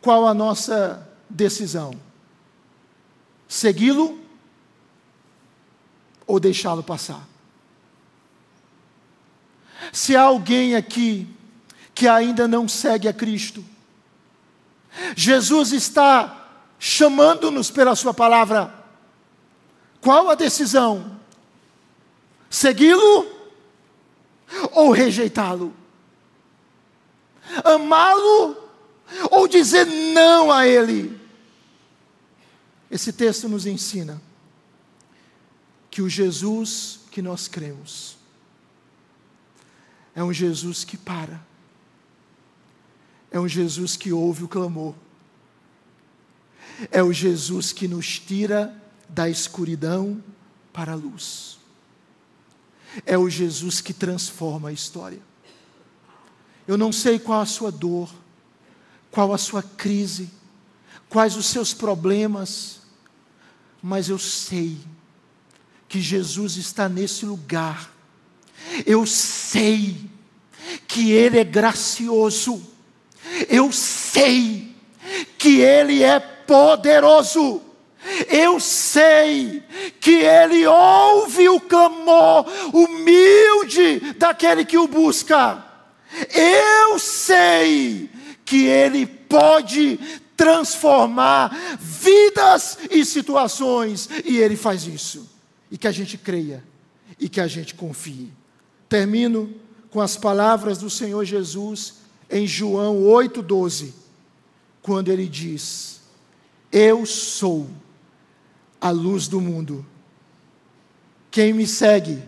Qual 0.01 0.27
a 0.27 0.33
nossa 0.33 1.09
decisão? 1.29 1.97
Segui-lo 3.47 4.19
ou 6.27 6.41
deixá-lo 6.41 6.83
passar? 6.83 7.25
Se 9.93 10.13
há 10.17 10.23
alguém 10.23 10.75
aqui 10.75 11.25
que 11.95 12.05
ainda 12.05 12.49
não 12.49 12.67
segue 12.67 13.07
a 13.07 13.13
Cristo, 13.13 13.63
Jesus 15.15 15.71
está 15.71 16.49
chamando-nos 16.77 17.71
pela 17.71 17.95
Sua 17.95 18.13
palavra. 18.13 18.73
Qual 20.01 20.29
a 20.29 20.35
decisão? 20.35 21.18
Segui-lo 22.49 23.27
ou 24.71 24.91
rejeitá-lo? 24.91 25.73
Amá-lo 27.63 28.57
ou 29.31 29.47
dizer 29.47 29.85
não 29.85 30.51
a 30.51 30.67
Ele? 30.67 31.19
Esse 32.89 33.13
texto 33.13 33.47
nos 33.47 33.65
ensina 33.65 34.21
que 35.91 36.01
o 36.01 36.09
Jesus 36.09 36.99
que 37.11 37.21
nós 37.21 37.47
cremos 37.47 38.17
é 40.15 40.23
um 40.23 40.33
Jesus 40.33 40.83
que 40.83 40.97
para, 40.97 41.39
é 43.31 43.39
um 43.39 43.47
Jesus 43.47 43.95
que 43.95 44.11
ouve 44.11 44.43
o 44.43 44.47
clamor, 44.47 44.95
é 46.91 47.03
o 47.03 47.13
Jesus 47.13 47.71
que 47.71 47.87
nos 47.87 48.19
tira 48.19 48.75
da 49.07 49.29
escuridão 49.29 50.23
para 50.73 50.93
a 50.93 50.95
luz, 50.95 51.58
é 53.05 53.17
o 53.17 53.29
Jesus 53.29 53.81
que 53.81 53.93
transforma 53.93 54.69
a 54.69 54.73
história. 54.73 55.21
Eu 56.67 56.77
não 56.77 56.91
sei 56.91 57.17
qual 57.17 57.41
a 57.41 57.45
sua 57.45 57.71
dor, 57.71 58.09
qual 59.11 59.33
a 59.33 59.37
sua 59.37 59.63
crise, 59.63 60.29
quais 61.09 61.35
os 61.35 61.47
seus 61.47 61.73
problemas, 61.73 62.81
mas 63.81 64.09
eu 64.09 64.19
sei 64.19 64.77
que 65.87 65.99
Jesus 65.99 66.57
está 66.57 66.87
nesse 66.87 67.25
lugar. 67.25 67.91
Eu 68.85 69.05
sei 69.05 70.09
que 70.87 71.11
Ele 71.11 71.39
é 71.39 71.43
gracioso. 71.43 72.61
Eu 73.49 73.71
sei 73.71 74.75
que 75.37 75.59
Ele 75.59 76.03
é 76.03 76.19
poderoso. 76.19 77.63
Eu 78.29 78.59
sei 78.59 79.63
que 79.99 80.15
Ele 80.15 80.65
ouve 80.65 81.49
o 81.49 81.59
clamor 81.59 82.45
humilde 82.73 83.99
daquele 84.17 84.65
que 84.65 84.77
o 84.77 84.87
busca. 84.87 85.63
Eu 86.33 86.97
sei 86.99 88.09
que 88.43 88.65
Ele 88.65 89.05
pode 89.05 89.99
transformar 90.35 91.77
vidas 91.79 92.77
e 92.89 93.03
situações, 93.03 94.09
e 94.25 94.37
Ele 94.37 94.55
faz 94.55 94.87
isso 94.87 95.29
e 95.71 95.77
que 95.77 95.87
a 95.87 95.91
gente 95.91 96.17
creia 96.17 96.63
e 97.19 97.29
que 97.29 97.39
a 97.39 97.47
gente 97.47 97.75
confie. 97.75 98.31
Termino 98.87 99.53
com 99.91 100.01
as 100.01 100.17
palavras 100.17 100.77
do 100.77 100.89
Senhor 100.89 101.23
Jesus 101.25 101.95
em 102.29 102.45
João 102.45 103.03
8,12, 103.03 103.91
quando 104.81 105.09
ele 105.09 105.27
diz: 105.27 106.01
Eu 106.71 107.05
sou 107.05 107.67
a 108.79 108.89
luz 108.89 109.27
do 109.27 109.41
mundo. 109.41 109.85
Quem 111.31 111.53
me 111.53 111.67
segue? 111.67 112.21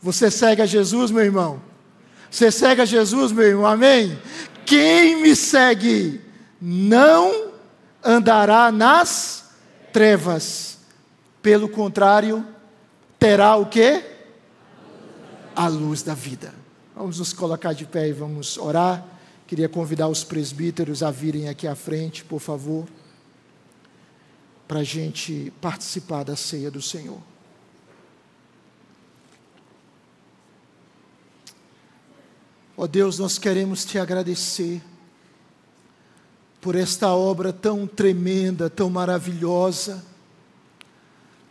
Você 0.00 0.30
segue 0.30 0.62
a 0.62 0.66
Jesus, 0.66 1.10
meu 1.10 1.22
irmão? 1.22 1.62
Você 2.30 2.50
segue 2.50 2.80
a 2.80 2.84
Jesus, 2.84 3.30
meu 3.32 3.44
irmão? 3.44 3.66
Amém? 3.66 4.18
Quem 4.66 5.22
me 5.22 5.36
segue 5.36 6.20
não 6.60 7.52
andará 8.02 8.72
nas 8.72 9.50
trevas 9.92 10.78
pelo 11.42 11.68
contrário, 11.68 12.46
terá 13.18 13.56
o 13.56 13.66
quê? 13.66 14.04
A 15.54 15.68
luz 15.68 16.02
da 16.02 16.14
vida. 16.14 16.54
Vamos 16.94 17.18
nos 17.18 17.32
colocar 17.32 17.72
de 17.72 17.84
pé 17.84 18.08
e 18.08 18.12
vamos 18.12 18.56
orar. 18.56 19.04
Queria 19.46 19.68
convidar 19.68 20.08
os 20.08 20.24
presbíteros 20.24 21.02
a 21.02 21.10
virem 21.10 21.48
aqui 21.48 21.66
à 21.66 21.74
frente, 21.74 22.24
por 22.24 22.40
favor, 22.40 22.86
para 24.72 24.80
a 24.80 24.84
gente 24.84 25.52
participar 25.60 26.24
da 26.24 26.34
ceia 26.34 26.70
do 26.70 26.80
Senhor. 26.80 27.20
Ó 32.74 32.84
oh 32.84 32.88
Deus, 32.88 33.18
nós 33.18 33.36
queremos 33.36 33.84
te 33.84 33.98
agradecer 33.98 34.80
por 36.58 36.74
esta 36.74 37.08
obra 37.08 37.52
tão 37.52 37.86
tremenda, 37.86 38.70
tão 38.70 38.88
maravilhosa 38.88 40.02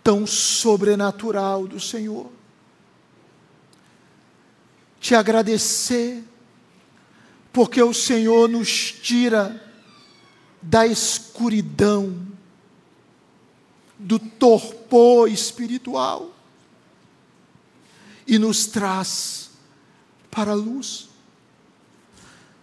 tão 0.04 0.26
sobrenatural 0.26 1.68
do 1.68 1.80
Senhor. 1.80 2.28
Te 5.00 5.14
agradecer, 5.14 6.24
porque 7.54 7.84
o 7.84 7.94
Senhor 7.94 8.50
nos 8.50 8.92
tira 8.92 9.64
da 10.60 10.88
escuridão, 10.88 12.31
do 14.02 14.18
torpor 14.18 15.30
espiritual 15.30 16.32
e 18.26 18.40
nos 18.40 18.66
traz 18.66 19.52
para 20.30 20.52
a 20.52 20.56
luz. 20.56 21.10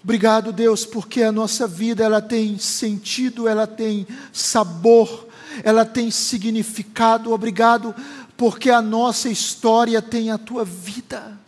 Obrigado, 0.02 0.52
Deus, 0.52 0.84
porque 0.84 1.22
a 1.22 1.32
nossa 1.32 1.66
vida 1.66 2.02
ela 2.02 2.22
tem 2.22 2.58
sentido, 2.58 3.46
ela 3.46 3.66
tem 3.66 4.06
sabor, 4.32 5.28
ela 5.62 5.84
tem 5.84 6.10
significado. 6.10 7.32
Obrigado, 7.32 7.94
porque 8.36 8.70
a 8.70 8.80
nossa 8.80 9.28
história 9.28 10.00
tem 10.00 10.30
a 10.30 10.38
tua 10.38 10.64
vida. 10.64 11.38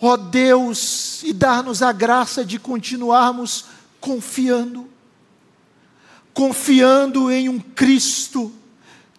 Ó 0.00 0.12
oh 0.12 0.16
Deus, 0.16 1.22
e 1.22 1.32
dar-nos 1.32 1.82
a 1.82 1.92
graça 1.92 2.44
de 2.44 2.58
continuarmos 2.58 3.64
confiando, 4.00 4.88
confiando 6.38 7.32
em 7.32 7.48
um 7.48 7.58
Cristo 7.58 8.52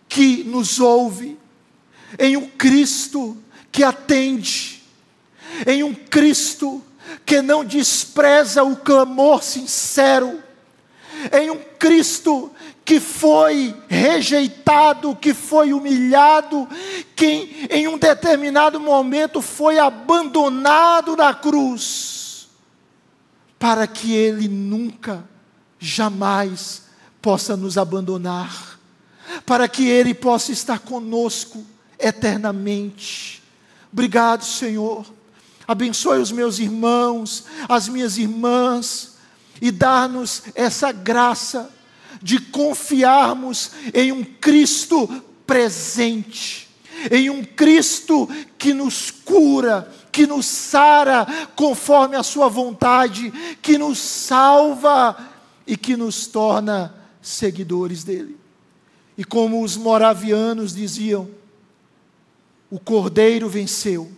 que 0.07 0.41
nos 0.45 0.80
ouve, 0.80 1.38
em 2.17 2.38
um 2.38 2.47
Cristo 2.47 3.36
que 3.70 3.84
atende, 3.84 4.82
em 5.67 5.84
um 5.84 5.93
Cristo 5.93 6.82
que 7.26 7.41
não 7.41 7.65
despreza 7.65 8.63
o 8.63 8.78
clamor 8.78 9.43
sincero, 9.43 10.41
em 11.34 11.49
um 11.49 11.59
Cristo 11.78 12.53
que 12.86 13.01
foi 13.01 13.76
rejeitado, 13.89 15.13
que 15.13 15.34
foi 15.34 15.74
humilhado, 15.74 16.70
que 17.17 17.67
em 17.70 17.86
um 17.86 17.97
determinado 17.97 18.80
momento 18.80 19.41
foi 19.41 19.78
abandonado 19.78 21.17
na 21.17 21.34
cruz, 21.34 22.47
para 23.59 23.86
que 23.86 24.13
Ele 24.13 24.47
nunca, 24.47 25.28
jamais 25.78 26.88
possa 27.22 27.55
nos 27.55 27.78
abandonar, 27.78 28.80
para 29.45 29.67
que 29.67 29.88
Ele 29.88 30.13
possa 30.13 30.51
estar 30.51 30.80
conosco 30.80 31.65
eternamente. 31.99 33.43
Obrigado, 33.91 34.43
Senhor. 34.43 35.05
Abençoe 35.67 36.20
os 36.20 36.32
meus 36.32 36.59
irmãos, 36.59 37.45
as 37.67 37.88
minhas 37.88 38.17
irmãs, 38.17 39.17
e 39.61 39.72
dar-nos 39.72 40.43
essa 40.55 40.91
graça 40.91 41.70
de 42.22 42.39
confiarmos 42.39 43.72
em 43.93 44.11
um 44.11 44.24
Cristo 44.24 45.07
presente, 45.45 46.67
em 47.11 47.30
um 47.30 47.43
Cristo 47.43 48.28
que 48.57 48.74
nos 48.74 49.11
cura, 49.11 49.91
que 50.11 50.26
nos 50.26 50.45
sara 50.45 51.28
conforme 51.55 52.15
a 52.15 52.24
Sua 52.24 52.49
vontade, 52.49 53.32
que 53.61 53.78
nos 53.78 53.99
salva 53.99 55.15
e 55.67 55.78
que 55.78 55.95
nos 55.95 56.26
torna 56.26 56.99
seguidores 57.22 58.03
dele. 58.03 58.38
E 59.17 59.24
como 59.24 59.63
os 59.63 59.76
moravianos 59.76 60.74
diziam, 60.74 61.30
o 62.70 62.80
Cordeiro 62.80 63.49
venceu, 63.49 64.09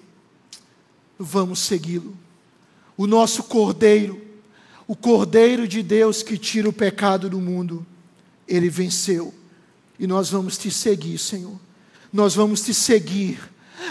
vamos 1.18 1.60
segui-lo. 1.60 2.16
O 2.96 3.08
nosso 3.08 3.44
Cordeiro, 3.44 4.22
o 4.88 4.96
Cordeiro 4.96 5.68
de 5.68 5.82
Deus 5.82 6.22
que 6.22 6.38
tira 6.38 6.70
o 6.70 6.74
pecado 6.74 7.30
do 7.30 7.40
mundo, 7.40 7.86
ele 8.48 8.70
venceu. 8.70 9.34
E 9.98 10.06
nós 10.06 10.30
vamos 10.30 10.58
te 10.58 10.70
seguir, 10.70 11.18
Senhor. 11.18 11.60
Nós 12.12 12.36
vamos 12.36 12.62
te 12.62 12.74
seguir. 12.74 13.40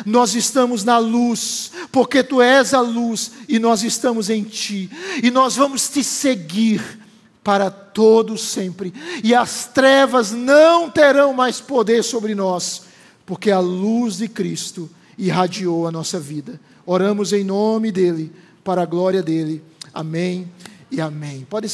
Nós 0.06 0.34
estamos 0.34 0.84
na 0.84 0.98
luz, 0.98 1.72
porque 1.90 2.22
tu 2.22 2.40
és 2.40 2.72
a 2.74 2.80
luz 2.80 3.32
e 3.48 3.58
nós 3.58 3.82
estamos 3.82 4.30
em 4.30 4.44
ti. 4.44 4.90
E 5.22 5.30
nós 5.30 5.56
vamos 5.56 5.88
te 5.88 6.04
seguir 6.04 6.99
para 7.42 7.70
todo 7.70 8.36
sempre. 8.36 8.92
E 9.24 9.34
as 9.34 9.66
trevas 9.66 10.32
não 10.32 10.90
terão 10.90 11.32
mais 11.32 11.60
poder 11.60 12.02
sobre 12.02 12.34
nós, 12.34 12.82
porque 13.24 13.50
a 13.50 13.58
luz 13.58 14.18
de 14.18 14.28
Cristo 14.28 14.90
irradiou 15.16 15.86
a 15.86 15.92
nossa 15.92 16.18
vida. 16.18 16.60
Oramos 16.86 17.32
em 17.32 17.44
nome 17.44 17.92
dele, 17.92 18.32
para 18.64 18.82
a 18.82 18.86
glória 18.86 19.22
dele. 19.22 19.62
Amém 19.92 20.50
e 20.90 21.00
amém. 21.00 21.46
Pode 21.48 21.68